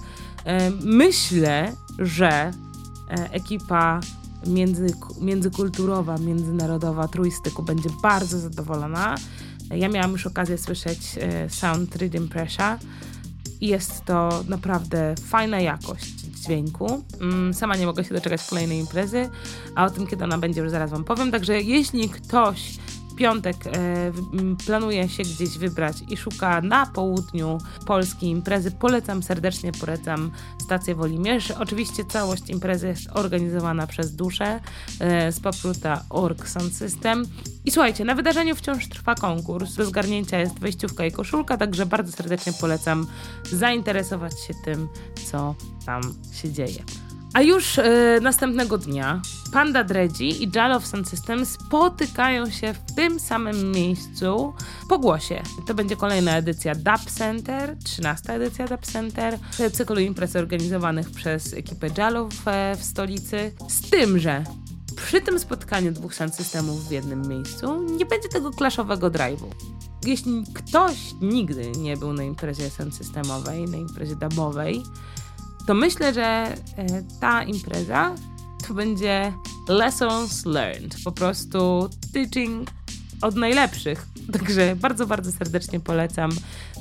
e, 0.44 0.70
myślę, 0.70 1.72
że 1.98 2.30
e, 2.30 2.52
ekipa 3.32 4.00
między, 4.46 4.86
międzykulturowa, 5.20 6.18
międzynarodowa 6.18 7.08
Trójstyku 7.08 7.62
będzie 7.62 7.90
bardzo 8.02 8.38
zadowolona. 8.38 9.14
Ja 9.74 9.88
miałam 9.88 10.12
już 10.12 10.26
okazję 10.26 10.58
słyszeć 10.58 10.98
e, 11.20 11.50
Sound 11.50 11.96
Rhythm 11.96 12.28
Pressure 12.28 12.78
i 13.60 13.66
jest 13.66 14.04
to 14.04 14.44
naprawdę 14.48 15.14
fajna 15.26 15.60
jakość 15.60 16.14
dźwięku. 16.14 17.02
Mm, 17.20 17.54
sama 17.54 17.76
nie 17.76 17.86
mogę 17.86 18.04
się 18.04 18.14
doczekać 18.14 18.44
kolejnej 18.44 18.78
imprezy, 18.78 19.28
a 19.74 19.84
o 19.84 19.90
tym, 19.90 20.06
kiedy 20.06 20.24
ona 20.24 20.38
będzie, 20.38 20.60
już 20.60 20.70
zaraz 20.70 20.90
Wam 20.90 21.04
powiem. 21.04 21.30
Także 21.30 21.62
jeśli 21.62 22.08
ktoś 22.08 22.78
piątek 23.16 23.56
e, 23.66 24.12
planuje 24.66 25.08
się 25.08 25.22
gdzieś 25.22 25.58
wybrać 25.58 25.96
i 26.08 26.16
szuka 26.16 26.60
na 26.60 26.86
południu 26.86 27.58
Polski 27.86 28.26
imprezy, 28.26 28.70
polecam 28.70 29.22
serdecznie, 29.22 29.72
polecam 29.72 30.30
stację 30.58 30.94
Wolimierz. 30.94 31.50
Oczywiście 31.50 32.04
całość 32.04 32.50
imprezy 32.50 32.86
jest 32.86 33.08
organizowana 33.14 33.86
przez 33.86 34.16
duszę 34.16 34.60
e, 35.00 35.32
z 35.32 35.40
Papruta 35.40 36.04
Org 36.10 36.48
Sound 36.48 36.76
System. 36.76 37.24
I 37.64 37.70
słuchajcie, 37.70 38.04
na 38.04 38.14
wydarzeniu 38.14 38.56
wciąż 38.56 38.88
trwa 38.88 39.14
konkurs. 39.14 39.74
Do 39.74 39.84
zgarnięcia 39.84 40.38
jest 40.38 40.58
wejściówka 40.58 41.06
i 41.06 41.12
koszulka, 41.12 41.56
także 41.56 41.86
bardzo 41.86 42.12
serdecznie 42.12 42.52
polecam 42.52 43.06
zainteresować 43.52 44.32
się 44.40 44.54
tym, 44.64 44.88
co 45.30 45.54
tam 45.86 46.02
się 46.32 46.52
dzieje. 46.52 46.84
A 47.34 47.42
już 47.42 47.78
e, 47.78 48.18
następnego 48.22 48.78
dnia 48.78 49.22
Panda 49.52 49.84
Dredzi 49.84 50.44
i 50.44 50.50
Jalow 50.54 50.86
Sound 50.86 51.08
System 51.08 51.46
spotykają 51.46 52.50
się 52.50 52.74
w 52.74 52.94
tym 52.94 53.20
samym 53.20 53.72
miejscu 53.72 54.54
po 54.88 54.98
głosie. 54.98 55.42
To 55.66 55.74
będzie 55.74 55.96
kolejna 55.96 56.36
edycja 56.36 56.74
Dub 56.74 57.10
Center, 57.10 57.76
13 57.84 58.32
edycja 58.32 58.68
Dub 58.68 58.86
Center, 58.86 59.38
cyklu 59.72 60.00
imprez 60.00 60.36
organizowanych 60.36 61.10
przez 61.10 61.54
ekipę 61.54 61.88
Jalow 61.98 62.34
w, 62.34 62.44
w 62.78 62.84
stolicy. 62.84 63.52
Z 63.68 63.90
tym, 63.90 64.18
że 64.18 64.44
przy 64.96 65.20
tym 65.20 65.38
spotkaniu 65.38 65.92
dwóch 65.92 66.14
sound 66.14 66.34
systemów 66.34 66.88
w 66.88 66.90
jednym 66.90 67.28
miejscu 67.28 67.82
nie 67.82 68.06
będzie 68.06 68.28
tego 68.28 68.50
klaszowego 68.50 69.10
drive'u. 69.10 69.46
Jeśli 70.06 70.44
ktoś 70.54 70.96
nigdy 71.20 71.72
nie 71.78 71.96
był 71.96 72.12
na 72.12 72.22
imprezie 72.22 72.70
sound 72.70 72.94
systemowej, 72.94 73.64
na 73.64 73.76
imprezie 73.76 74.16
dubowej, 74.16 74.82
to 75.66 75.74
myślę, 75.74 76.14
że 76.14 76.22
e, 76.22 76.56
ta 77.20 77.42
impreza 77.42 78.14
to 78.68 78.74
będzie 78.74 79.32
lessons 79.68 80.46
learned, 80.46 80.96
po 81.04 81.12
prostu 81.12 81.90
teaching 82.12 82.70
od 83.22 83.36
najlepszych. 83.36 84.06
Także 84.32 84.76
bardzo, 84.76 85.06
bardzo 85.06 85.32
serdecznie 85.32 85.80
polecam 85.80 86.30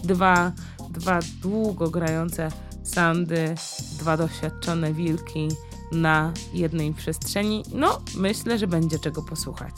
dwa, 0.04 0.52
dwa 0.90 1.20
długo 1.42 1.90
grające 1.90 2.50
soundy, 2.84 3.56
dwa 4.00 4.18
doświadczone 4.18 4.94
wilki 4.94 5.48
na 5.92 6.34
jednej 6.54 6.94
przestrzeni. 6.94 7.64
No, 7.74 8.02
myślę, 8.16 8.58
że 8.58 8.68
będzie 8.68 9.00
czego 9.00 9.22
posłuchać. 9.22 9.74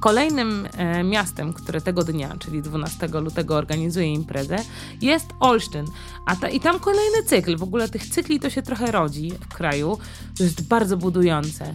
Kolejnym 0.00 0.68
e, 0.76 1.04
miastem, 1.04 1.52
które 1.52 1.80
tego 1.80 2.04
dnia, 2.04 2.36
czyli 2.38 2.62
12 2.62 3.08
lutego 3.08 3.56
organizuje 3.56 4.12
imprezę, 4.12 4.56
jest 5.02 5.26
Olsztyn. 5.40 5.86
A 6.26 6.36
ta, 6.36 6.48
I 6.48 6.60
tam 6.60 6.80
kolejny 6.80 7.22
cykl. 7.26 7.56
W 7.56 7.62
ogóle 7.62 7.88
tych 7.88 8.06
cykli 8.08 8.40
to 8.40 8.50
się 8.50 8.62
trochę 8.62 8.92
rodzi 8.92 9.32
w 9.50 9.54
kraju. 9.54 9.98
To 10.38 10.44
jest 10.44 10.68
bardzo 10.68 10.96
budujące. 10.96 11.74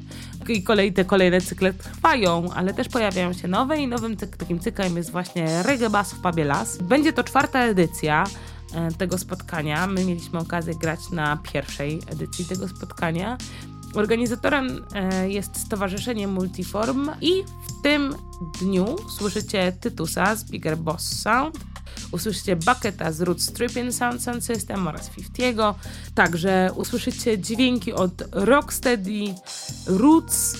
I 0.49 0.63
kolej, 0.63 0.93
te 0.93 1.05
kolejne 1.05 1.41
cykle 1.41 1.73
trwają, 1.73 2.53
ale 2.55 2.73
też 2.73 2.89
pojawiają 2.89 3.33
się 3.33 3.47
nowe 3.47 3.77
i 3.77 3.87
nowym 3.87 4.17
cyk, 4.17 4.37
takim 4.37 4.59
cyklem 4.59 4.97
jest 4.97 5.11
właśnie 5.11 5.63
Reggae 5.63 5.89
Bass 5.89 6.13
w 6.13 6.21
Pubie 6.21 6.45
Las. 6.45 6.77
Będzie 6.77 7.13
to 7.13 7.23
czwarta 7.23 7.59
edycja 7.59 8.23
e, 8.73 8.91
tego 8.91 9.17
spotkania. 9.17 9.87
My 9.87 10.05
mieliśmy 10.05 10.39
okazję 10.39 10.75
grać 10.75 10.99
na 11.11 11.37
pierwszej 11.37 12.01
edycji 12.07 12.45
tego 12.45 12.67
spotkania. 12.67 13.37
Organizatorem 13.95 14.85
e, 14.93 15.29
jest 15.29 15.57
Stowarzyszenie 15.57 16.27
Multiform 16.27 17.09
i 17.21 17.43
w 17.43 17.81
tym 17.83 18.15
dniu 18.61 18.95
słyszycie 19.17 19.71
Tytusa 19.81 20.35
z 20.35 20.43
Bigger 20.43 20.77
Boss 20.77 21.21
Sound, 21.21 21.57
usłyszycie 22.11 22.55
Bucketa 22.55 23.11
z 23.11 23.21
Roots 23.21 23.53
Tripping 23.53 23.93
Sound 23.93 24.23
Sound 24.23 24.45
System 24.45 24.87
oraz 24.87 25.09
Fiftiego. 25.09 25.75
Także 26.15 26.71
usłyszycie 26.75 27.39
dźwięki 27.39 27.93
od 27.93 28.11
Rocksteady, 28.31 29.35
Roots, 29.87 30.57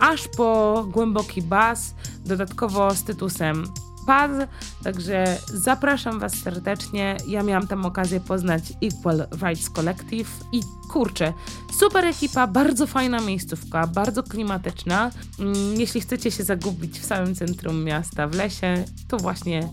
aż 0.00 0.28
po 0.36 0.84
głęboki 0.90 1.42
bass, 1.42 1.94
dodatkowo 2.24 2.94
z 2.94 3.04
Tytusem 3.04 3.64
wpadł, 4.04 4.34
także 4.82 5.38
zapraszam 5.46 6.20
Was 6.20 6.32
serdecznie. 6.34 7.16
Ja 7.26 7.42
miałam 7.42 7.66
tam 7.66 7.86
okazję 7.86 8.20
poznać 8.20 8.62
Equal 8.82 9.26
Rights 9.42 9.70
Collective 9.70 10.30
i 10.52 10.60
kurczę, 10.90 11.32
super 11.78 12.04
ekipa, 12.04 12.46
bardzo 12.46 12.86
fajna 12.86 13.20
miejscówka, 13.20 13.86
bardzo 13.86 14.22
klimatyczna. 14.22 15.10
Mm, 15.38 15.80
jeśli 15.80 16.00
chcecie 16.00 16.30
się 16.30 16.44
zagubić 16.44 17.00
w 17.00 17.04
samym 17.04 17.34
centrum 17.34 17.84
miasta, 17.84 18.28
w 18.28 18.34
lesie, 18.34 18.84
to 19.08 19.16
właśnie 19.16 19.68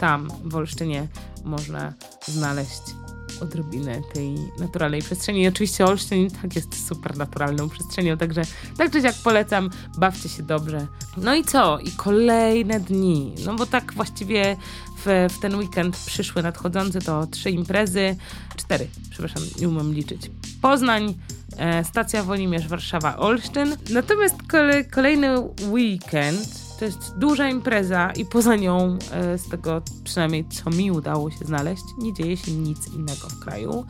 tam 0.00 0.28
w 0.44 0.56
Olsztynie 0.56 1.08
można 1.44 1.92
znaleźć 2.26 3.05
odrobinę 3.40 4.02
tej 4.14 4.36
naturalnej 4.58 5.02
przestrzeni. 5.02 5.42
I 5.42 5.48
oczywiście 5.48 5.86
Olsztyn 5.86 6.30
tak 6.30 6.56
jest 6.56 6.88
super 6.88 7.16
naturalną 7.16 7.68
przestrzenią, 7.68 8.16
także 8.16 8.42
tak 8.76 8.92
czy 8.92 9.00
jak 9.00 9.14
polecam, 9.14 9.70
bawcie 9.98 10.28
się 10.28 10.42
dobrze. 10.42 10.86
No 11.16 11.34
i 11.34 11.44
co? 11.44 11.78
I 11.78 11.90
kolejne 11.90 12.80
dni. 12.80 13.34
No 13.44 13.54
bo 13.54 13.66
tak 13.66 13.92
właściwie 13.92 14.56
w, 15.04 15.28
w 15.36 15.40
ten 15.40 15.54
weekend 15.54 15.96
przyszły 15.96 16.42
nadchodzące 16.42 17.00
to 17.00 17.26
trzy 17.26 17.50
imprezy, 17.50 18.16
cztery, 18.56 18.88
przepraszam, 19.10 19.42
nie 19.60 19.68
umiem 19.68 19.94
liczyć. 19.94 20.30
Poznań, 20.62 21.14
e, 21.56 21.84
stacja 21.84 22.22
Wolimierz, 22.22 22.68
Warszawa, 22.68 23.16
Olsztyn. 23.16 23.76
Natomiast 23.90 24.42
kole, 24.48 24.84
kolejny 24.84 25.40
weekend 25.70 26.65
to 26.78 26.84
jest 26.84 27.18
duża 27.18 27.48
impreza 27.48 28.12
i 28.12 28.24
poza 28.24 28.56
nią, 28.56 28.98
e, 29.12 29.38
z 29.38 29.48
tego 29.48 29.82
przynajmniej 30.04 30.48
co 30.48 30.70
mi 30.70 30.90
udało 30.90 31.30
się 31.30 31.44
znaleźć, 31.44 31.82
nie 31.98 32.12
dzieje 32.12 32.36
się 32.36 32.52
nic 32.52 32.88
innego 32.88 33.28
w 33.28 33.38
kraju. 33.38 33.86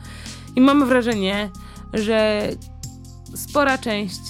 I 0.55 0.61
mamy 0.61 0.85
wrażenie, 0.85 1.49
że 1.93 2.49
spora 3.35 3.77
część 3.77 4.21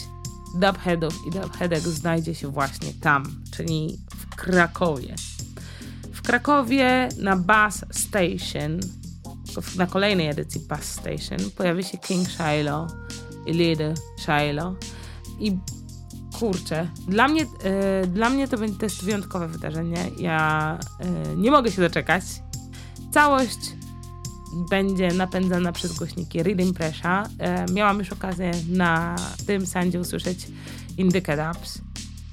dubheadów 0.56 1.28
i 1.28 1.32
dubheadek 1.32 1.80
znajdzie 1.80 2.36
się 2.36 2.48
właśnie 2.48 2.94
tam, 3.02 3.44
czyli 3.52 4.00
w 4.10 4.36
Krakowie. 4.36 5.16
W 6.14 6.22
Krakowie 6.22 7.10
na 7.20 7.38
Bus 7.38 7.86
Station, 7.92 8.80
na 9.78 9.88
kolejnej 9.88 10.28
edycji 10.28 10.62
Bus 10.62 10.84
Station, 10.84 11.52
pojawi 11.58 11.84
się 11.84 11.98
King 11.98 12.28
Shiloh 12.30 12.92
i 13.46 13.54
Lady 13.54 13.94
Shiloh 14.18 14.76
i 15.40 15.58
kurczę, 16.40 16.88
dla 17.08 17.28
mnie, 17.28 17.42
yy, 17.42 18.08
dla 18.08 18.30
mnie 18.30 18.48
to 18.48 18.58
będzie 18.58 18.80
też 18.80 19.04
wyjątkowe 19.04 19.48
wydarzenie. 19.48 20.12
Ja 20.18 20.78
yy, 21.00 21.38
nie 21.38 21.52
mogę 21.52 21.72
się 21.72 21.82
doczekać. 21.82 22.24
Całość 23.14 23.60
będzie 24.70 25.08
napędzana 25.08 25.72
przez 25.72 25.94
głośniki 25.94 26.44
Reading 26.44 26.78
Pressure. 26.78 27.24
Yy, 27.68 27.74
miałam 27.74 28.00
już 28.00 28.12
okazję 28.12 28.52
na 28.70 29.16
tym 29.48 29.66
sandzie 29.66 30.00
usłyszeć 30.00 30.48
Indica 30.98 31.54
Dubs. 31.54 31.82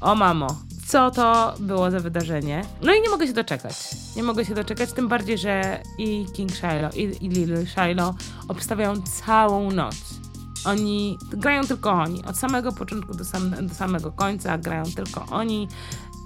O 0.01 0.14
mamo, 0.14 0.57
co 0.87 1.11
to 1.11 1.55
było 1.61 1.90
za 1.90 2.01
wydarzenie. 2.01 2.64
No 2.83 2.95
i 2.95 3.03
nie 3.03 3.11
mogę 3.11 3.27
się 3.27 3.33
doczekać. 3.33 3.75
Nie 4.17 4.23
mogę 4.23 4.45
się 4.45 4.55
doczekać, 4.55 4.93
tym 4.93 5.09
bardziej, 5.09 5.38
że 5.38 5.83
i 5.99 6.27
King 6.33 6.53
Shiloh, 6.53 6.97
i, 6.97 7.25
i 7.27 7.29
Little 7.29 7.67
Shiloh 7.67 8.14
obstawiają 8.49 9.03
całą 9.03 9.71
noc. 9.71 10.23
Oni 10.64 11.18
grają 11.31 11.64
tylko 11.64 11.92
oni. 11.92 12.24
Od 12.24 12.37
samego 12.37 12.72
początku 12.72 13.14
do, 13.14 13.24
do 13.62 13.74
samego 13.74 14.12
końca 14.12 14.59
grają 14.59 14.85
tylko 14.96 15.27
oni. 15.27 15.68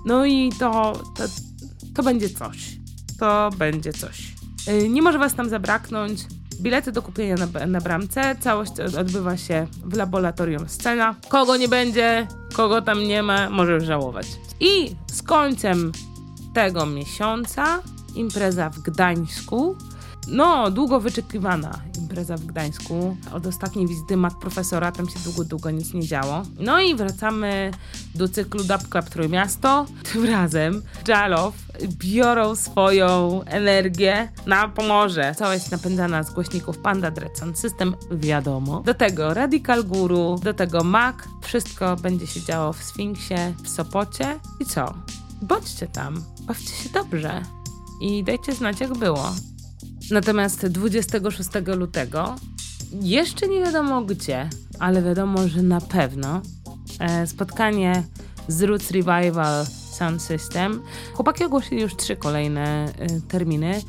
No 0.07 0.27
i 0.27 0.53
to, 0.59 0.93
to, 1.17 1.25
to 1.95 2.03
będzie 2.03 2.29
coś. 2.29 2.59
To 3.19 3.51
będzie 3.59 3.93
coś. 3.93 4.35
Y, 4.69 4.89
nie 4.89 5.03
może 5.03 5.19
Was 5.19 5.35
tam 5.35 5.49
zabraknąć. 5.49 6.27
Bilety 6.61 6.93
do 6.93 7.03
kupienia 7.03 7.35
na, 7.37 7.67
na 7.67 7.81
bramce. 7.81 8.37
Całość 8.41 8.81
odbywa 8.81 9.37
się 9.37 9.67
w 9.85 9.97
laboratorium 9.97 10.69
Scena. 10.69 11.15
Kogo 11.29 11.57
nie 11.57 11.69
będzie, 11.69 12.27
kogo 12.53 12.83
tam 12.83 13.03
nie 13.03 13.23
ma, 13.23 13.51
może 13.51 13.81
żałować. 13.81 14.27
I 14.61 14.97
z 15.13 15.23
końcem 15.23 15.93
tego 16.55 16.87
miesiąca 16.87 17.83
impreza 18.15 18.71
w 18.71 18.79
Gdańsku 18.79 19.77
no, 20.29 20.71
długo 20.71 21.01
wyczekiwana 21.01 21.81
impreza 22.01 22.37
w 22.37 22.47
Gdańsku. 22.47 23.17
Od 23.33 23.47
ostatniej 23.47 23.87
wizyty 23.87 24.17
mat 24.17 24.35
profesora 24.35 24.93
tam 24.93 25.09
się 25.09 25.19
długo, 25.25 25.45
długo 25.45 25.71
nic 25.71 25.95
nie 25.95 26.03
działo. 26.03 26.43
No 26.59 26.81
i 26.81 26.95
wracamy 26.95 27.71
do 28.15 28.29
cyklu 28.29 28.65
Dub 28.65 28.89
Club 28.89 29.05
Trójmiasto. 29.05 29.87
Tym 30.13 30.25
razem 30.25 30.83
Jalow 31.09 31.55
biorą 31.89 32.55
swoją 32.55 33.43
energię 33.45 34.33
na 34.47 34.69
Pomorze. 34.69 35.35
Cała 35.39 35.55
jest 35.55 35.73
napędzana 35.73 36.23
z 36.23 36.31
głośników 36.31 36.79
Panda 36.79 37.11
Dread 37.11 37.39
Sound 37.39 37.59
System, 37.59 37.95
wiadomo. 38.11 38.81
Do 38.81 38.95
tego 38.95 39.35
Radical 39.35 39.85
Guru, 39.85 40.41
do 40.43 40.55
tego 40.55 40.85
Mac. 40.85 41.17
Wszystko 41.43 41.97
będzie 41.97 42.27
się 42.27 42.43
działo 42.43 42.73
w 42.73 42.83
Sfinksie, 42.83 43.35
w 43.63 43.69
Sopocie. 43.69 44.41
I 44.61 44.67
co? 44.67 44.95
Bądźcie 45.43 45.87
tam, 45.87 46.25
bawcie 46.41 46.75
się 46.75 46.89
dobrze 46.89 47.43
i 48.01 48.25
dajcie 48.25 48.53
znać 48.53 48.81
jak 48.81 48.99
było. 48.99 49.33
Natomiast 50.11 50.67
26 50.67 51.51
lutego 51.77 52.35
jeszcze 53.03 53.49
nie 53.49 53.61
wiadomo 53.61 54.03
gdzie, 54.03 54.51
ale 54.79 55.03
wiadomo, 55.03 55.49
że 55.49 55.63
na 55.63 55.81
pewno 55.81 56.43
e, 57.01 57.27
spotkanie 57.27 58.03
z 58.49 58.63
Roots 58.63 58.91
Revival 58.91 59.67
Sound 59.67 60.23
System. 60.23 60.83
Chłopaki 61.15 61.45
ogłosili 61.45 61.81
już 61.81 61.97
trzy 61.97 62.17
kolejne 62.17 62.93
e, 62.99 63.21
terminy. 63.21 63.83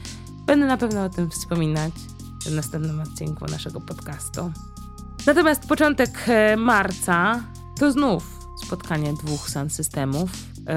Będę 0.45 0.65
na 0.65 0.77
pewno 0.77 1.03
o 1.03 1.09
tym 1.09 1.29
wspominać 1.29 1.93
w 2.45 2.51
następnym 2.51 2.99
odcinku 2.99 3.45
naszego 3.45 3.81
podcastu. 3.81 4.51
Natomiast 5.25 5.67
początek 5.67 6.09
e, 6.27 6.57
marca 6.57 7.43
to 7.79 7.91
znów 7.91 8.39
spotkanie 8.65 9.13
dwóch 9.13 9.49
sound 9.49 9.73
systemów. 9.73 10.29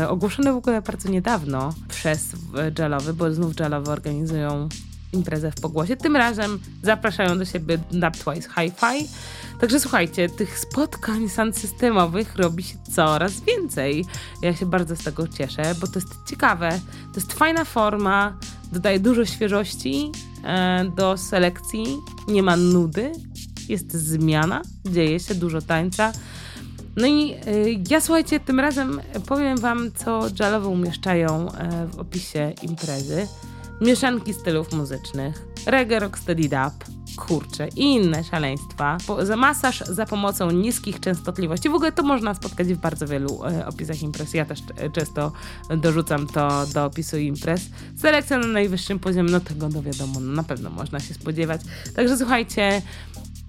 Ogłoszone 0.09 0.52
w 0.52 0.57
ogóle 0.57 0.83
bardzo 0.83 1.09
niedawno 1.09 1.74
przez 1.88 2.33
Jalowy, 2.78 3.14
bo 3.14 3.35
znów 3.35 3.61
Jalowy 3.61 3.90
organizują 3.90 4.68
imprezę 5.12 5.51
w 5.51 5.61
pogłosie. 5.61 5.96
Tym 5.96 6.16
razem 6.16 6.59
zapraszają 6.83 7.38
do 7.38 7.44
siebie 7.44 7.79
Dubtwice 7.92 8.48
Hi-Fi. 8.48 9.09
Także 9.61 9.81
słuchajcie, 9.81 10.29
tych 10.29 10.59
spotkań 10.59 11.29
systemowych 11.53 12.37
robi 12.37 12.62
się 12.62 12.75
coraz 12.92 13.40
więcej. 13.40 14.05
Ja 14.42 14.57
się 14.57 14.66
bardzo 14.66 14.96
z 14.96 15.05
tego 15.05 15.29
cieszę, 15.29 15.75
bo 15.81 15.87
to 15.87 15.92
jest 15.94 16.14
ciekawe. 16.27 16.81
To 17.14 17.20
jest 17.20 17.33
fajna 17.33 17.64
forma, 17.64 18.37
dodaje 18.72 19.01
dużo 19.01 19.25
świeżości 19.25 20.12
e, 20.44 20.85
do 20.96 21.16
selekcji, 21.16 21.85
nie 22.29 22.42
ma 22.42 22.57
nudy, 22.57 23.12
jest 23.68 23.92
zmiana, 23.92 24.62
dzieje 24.85 25.20
się 25.20 25.35
dużo 25.35 25.62
tańca. 25.62 26.12
No 26.96 27.07
i 27.07 27.33
y, 27.33 27.81
ja 27.90 28.01
słuchajcie, 28.01 28.40
tym 28.40 28.61
razem 28.61 29.01
powiem 29.27 29.59
wam, 29.59 29.92
co 29.92 30.22
Jalowy 30.40 30.68
umieszczają 30.68 31.48
y, 31.48 31.53
w 31.87 31.98
opisie 31.98 32.53
imprezy 32.62 33.29
mieszanki 33.82 34.34
stylów 34.34 34.72
muzycznych, 34.72 35.46
reggae, 35.66 35.98
rocksteady 35.98 36.42
dub, 36.42 36.84
kurcze 37.16 37.68
i 37.68 37.82
inne 37.82 38.24
szaleństwa. 38.24 38.98
Za 39.22 39.36
masaż 39.36 39.80
za 39.80 40.06
pomocą 40.06 40.50
niskich 40.50 41.00
częstotliwości. 41.00 41.68
W 41.68 41.74
ogóle 41.74 41.92
to 41.92 42.02
można 42.02 42.34
spotkać 42.34 42.74
w 42.74 42.78
bardzo 42.78 43.06
wielu 43.06 43.44
e, 43.44 43.66
opisach 43.66 44.02
imprez. 44.02 44.34
Ja 44.34 44.44
też 44.44 44.60
e, 44.76 44.90
często 44.90 45.32
dorzucam 45.76 46.26
to 46.26 46.66
do 46.74 46.84
opisu 46.84 47.18
imprez. 47.18 47.60
Selekcja 47.96 48.38
na 48.38 48.46
najwyższym 48.46 48.98
poziomie, 48.98 49.30
no 49.30 49.40
tego 49.40 49.68
no 49.68 49.82
wiadomo, 49.82 50.20
no 50.20 50.32
na 50.32 50.42
pewno 50.42 50.70
można 50.70 51.00
się 51.00 51.14
spodziewać. 51.14 51.60
Także 51.96 52.16
słuchajcie, 52.16 52.82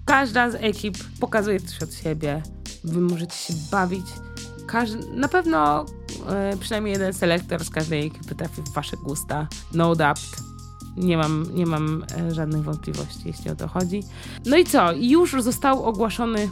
każda 0.04 0.50
z 0.50 0.54
ekip 0.54 0.98
pokazuje 1.20 1.60
coś 1.60 1.82
od 1.82 1.94
siebie. 1.94 2.42
Wy 2.84 3.00
możecie 3.00 3.36
się 3.36 3.54
bawić. 3.70 4.06
Każdy, 4.66 5.06
na 5.14 5.28
pewno 5.28 5.86
przynajmniej 6.60 6.92
jeden 6.92 7.12
selektor 7.12 7.64
z 7.64 7.70
każdej 7.70 8.06
ekipy 8.06 8.34
trafi 8.34 8.62
w 8.62 8.72
wasze 8.72 8.96
gusta. 8.96 9.46
No 9.74 9.96
doubt. 9.96 10.20
Nie 10.96 11.16
mam, 11.16 11.46
nie 11.54 11.66
mam 11.66 12.04
e, 12.16 12.34
żadnych 12.34 12.62
wątpliwości, 12.62 13.22
jeśli 13.24 13.50
o 13.50 13.56
to 13.56 13.68
chodzi. 13.68 14.02
No 14.46 14.56
i 14.56 14.64
co? 14.64 14.92
Już 14.92 15.42
został 15.42 15.84
ogłoszony, 15.84 16.50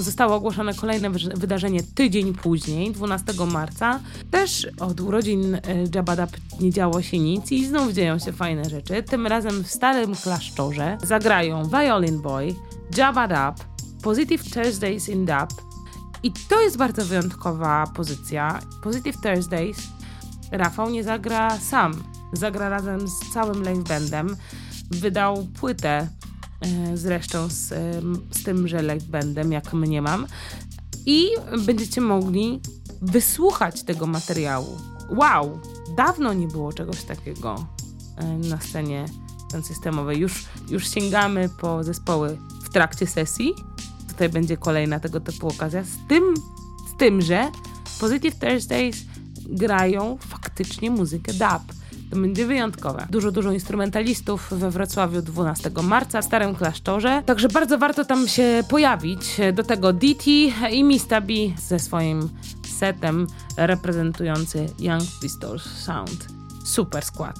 zostało 0.00 0.34
ogłoszone 0.34 0.74
kolejne 0.74 1.10
wydarzenie 1.34 1.82
tydzień 1.82 2.34
później, 2.34 2.92
12 2.92 3.32
marca. 3.52 4.00
Też 4.30 4.66
od 4.80 5.00
urodzin 5.00 5.54
e, 5.54 5.60
Jabadab 5.94 6.30
nie 6.60 6.70
działo 6.70 7.02
się 7.02 7.18
nic 7.18 7.52
i 7.52 7.66
znów 7.66 7.92
dzieją 7.92 8.18
się 8.18 8.32
fajne 8.32 8.64
rzeczy. 8.64 9.02
Tym 9.02 9.26
razem 9.26 9.64
w 9.64 9.70
starym 9.70 10.14
klasztorze 10.14 10.98
zagrają 11.02 11.68
Violin 11.68 12.22
Boy, 12.22 12.54
Jabadab, 12.96 13.60
Positive 14.02 14.50
Thursdays 14.50 15.08
in 15.08 15.26
Dub, 15.26 15.67
i 16.22 16.32
to 16.48 16.60
jest 16.60 16.76
bardzo 16.76 17.04
wyjątkowa 17.04 17.86
pozycja. 17.86 18.60
Positive 18.82 19.20
Thursdays 19.20 19.78
Rafał 20.52 20.90
nie 20.90 21.04
zagra 21.04 21.58
sam. 21.58 22.02
Zagra 22.32 22.68
razem 22.68 23.08
z 23.08 23.32
całym 23.32 23.62
live 23.62 23.88
bandem. 23.88 24.36
Wydał 24.90 25.46
płytę 25.60 26.08
e, 26.60 26.96
zresztą 26.96 27.48
z, 27.48 27.72
e, 27.72 27.76
z 28.30 28.42
tymże 28.42 28.82
live 28.82 29.04
bandem, 29.04 29.52
jak 29.52 29.72
mnie 29.72 30.02
mam. 30.02 30.26
I 31.06 31.28
będziecie 31.66 32.00
mogli 32.00 32.60
wysłuchać 33.02 33.82
tego 33.82 34.06
materiału. 34.06 34.78
Wow! 35.10 35.60
Dawno 35.96 36.32
nie 36.32 36.48
było 36.48 36.72
czegoś 36.72 37.02
takiego 37.02 37.66
e, 38.16 38.24
na 38.24 38.60
scenie 38.60 39.04
systemowej. 39.62 40.18
Już, 40.18 40.44
już 40.68 40.88
sięgamy 40.90 41.48
po 41.60 41.84
zespoły 41.84 42.38
w 42.62 42.68
trakcie 42.68 43.06
sesji 43.06 43.54
tutaj 44.18 44.28
będzie 44.28 44.56
kolejna 44.56 45.00
tego 45.00 45.20
typu 45.20 45.48
okazja. 45.48 45.84
Z 45.84 46.08
tym, 46.08 46.34
z 46.94 46.98
tym 46.98 47.20
że 47.20 47.50
Positive 48.00 48.38
Thursdays 48.38 48.96
grają 49.48 50.18
faktycznie 50.20 50.90
muzykę 50.90 51.32
dub. 51.32 51.78
To 52.10 52.16
będzie 52.16 52.46
wyjątkowe. 52.46 53.06
Dużo, 53.10 53.32
dużo 53.32 53.52
instrumentalistów 53.52 54.48
we 54.50 54.70
Wrocławiu 54.70 55.22
12 55.22 55.70
marca 55.82 56.22
w 56.22 56.24
Starym 56.24 56.54
Klasztorze. 56.54 57.22
Także 57.26 57.48
bardzo 57.48 57.78
warto 57.78 58.04
tam 58.04 58.28
się 58.28 58.64
pojawić. 58.68 59.40
Do 59.52 59.62
tego 59.62 59.92
DT 59.92 60.26
i 60.70 60.84
Mista 60.84 61.20
B 61.20 61.32
ze 61.58 61.78
swoim 61.78 62.28
setem 62.78 63.26
reprezentujący 63.56 64.66
Young 64.78 65.02
Pistols 65.22 65.62
Sound. 65.62 66.28
Super 66.64 67.04
skład. 67.04 67.36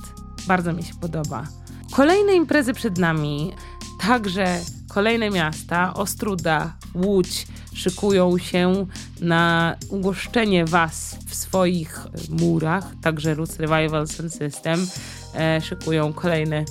Bardzo 0.46 0.72
mi 0.72 0.82
się 0.82 0.94
podoba. 0.94 1.46
Kolejne 1.90 2.34
imprezy 2.34 2.72
przed 2.72 2.98
nami. 2.98 3.52
Także 4.00 4.60
kolejne 4.98 5.30
miasta, 5.30 5.94
Ostruda, 5.94 6.72
Łódź, 6.94 7.46
szykują 7.74 8.38
się 8.38 8.86
na 9.20 9.76
ugoszczenie 9.88 10.64
Was 10.64 11.16
w 11.26 11.34
swoich 11.34 12.06
murach. 12.30 12.84
Także 13.02 13.34
Roots 13.34 13.58
Revival 13.58 14.08
Sound 14.08 14.34
System 14.34 14.86
e, 15.34 15.60
szykują 15.60 16.12
kolejne 16.12 16.64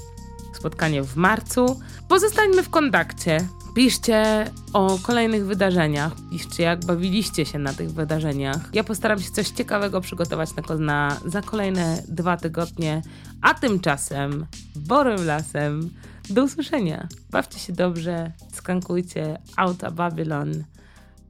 spotkanie 0.53 1.03
w 1.03 1.15
marcu. 1.15 1.81
Pozostańmy 2.07 2.63
w 2.63 2.69
kontakcie. 2.69 3.47
Piszcie 3.77 4.51
o 4.73 4.99
kolejnych 5.03 5.45
wydarzeniach. 5.45 6.13
Piszcie, 6.31 6.63
jak 6.63 6.85
bawiliście 6.85 7.45
się 7.45 7.59
na 7.59 7.73
tych 7.73 7.91
wydarzeniach. 7.91 8.69
Ja 8.73 8.83
postaram 8.83 9.19
się 9.19 9.31
coś 9.31 9.49
ciekawego 9.49 10.01
przygotować 10.01 10.49
na, 10.55 10.75
na 10.75 11.19
za 11.25 11.41
kolejne 11.41 12.03
dwa 12.07 12.37
tygodnie. 12.37 13.01
A 13.41 13.53
tymczasem, 13.53 14.45
borem 14.75 15.25
lasem, 15.25 15.89
do 16.29 16.43
usłyszenia. 16.43 17.07
Bawcie 17.29 17.59
się 17.59 17.73
dobrze, 17.73 18.31
skankujcie 18.53 19.39
Auta 19.57 19.91
Babylon, 19.91 20.63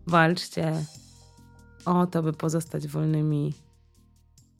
walczcie 0.06 0.86
o 1.86 2.08
to, 2.08 2.24
by 2.24 2.34
pozostać 2.34 2.88
wolnymi 2.88 3.54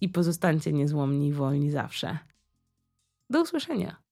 i 0.02 0.10
pozostańcie 0.10 0.74
niezłomni 0.74 1.28
i 1.28 1.34
wolni 1.34 1.72
zawsze. 1.72 2.18
Do 3.30 3.42
usłyszenia. 3.42 4.07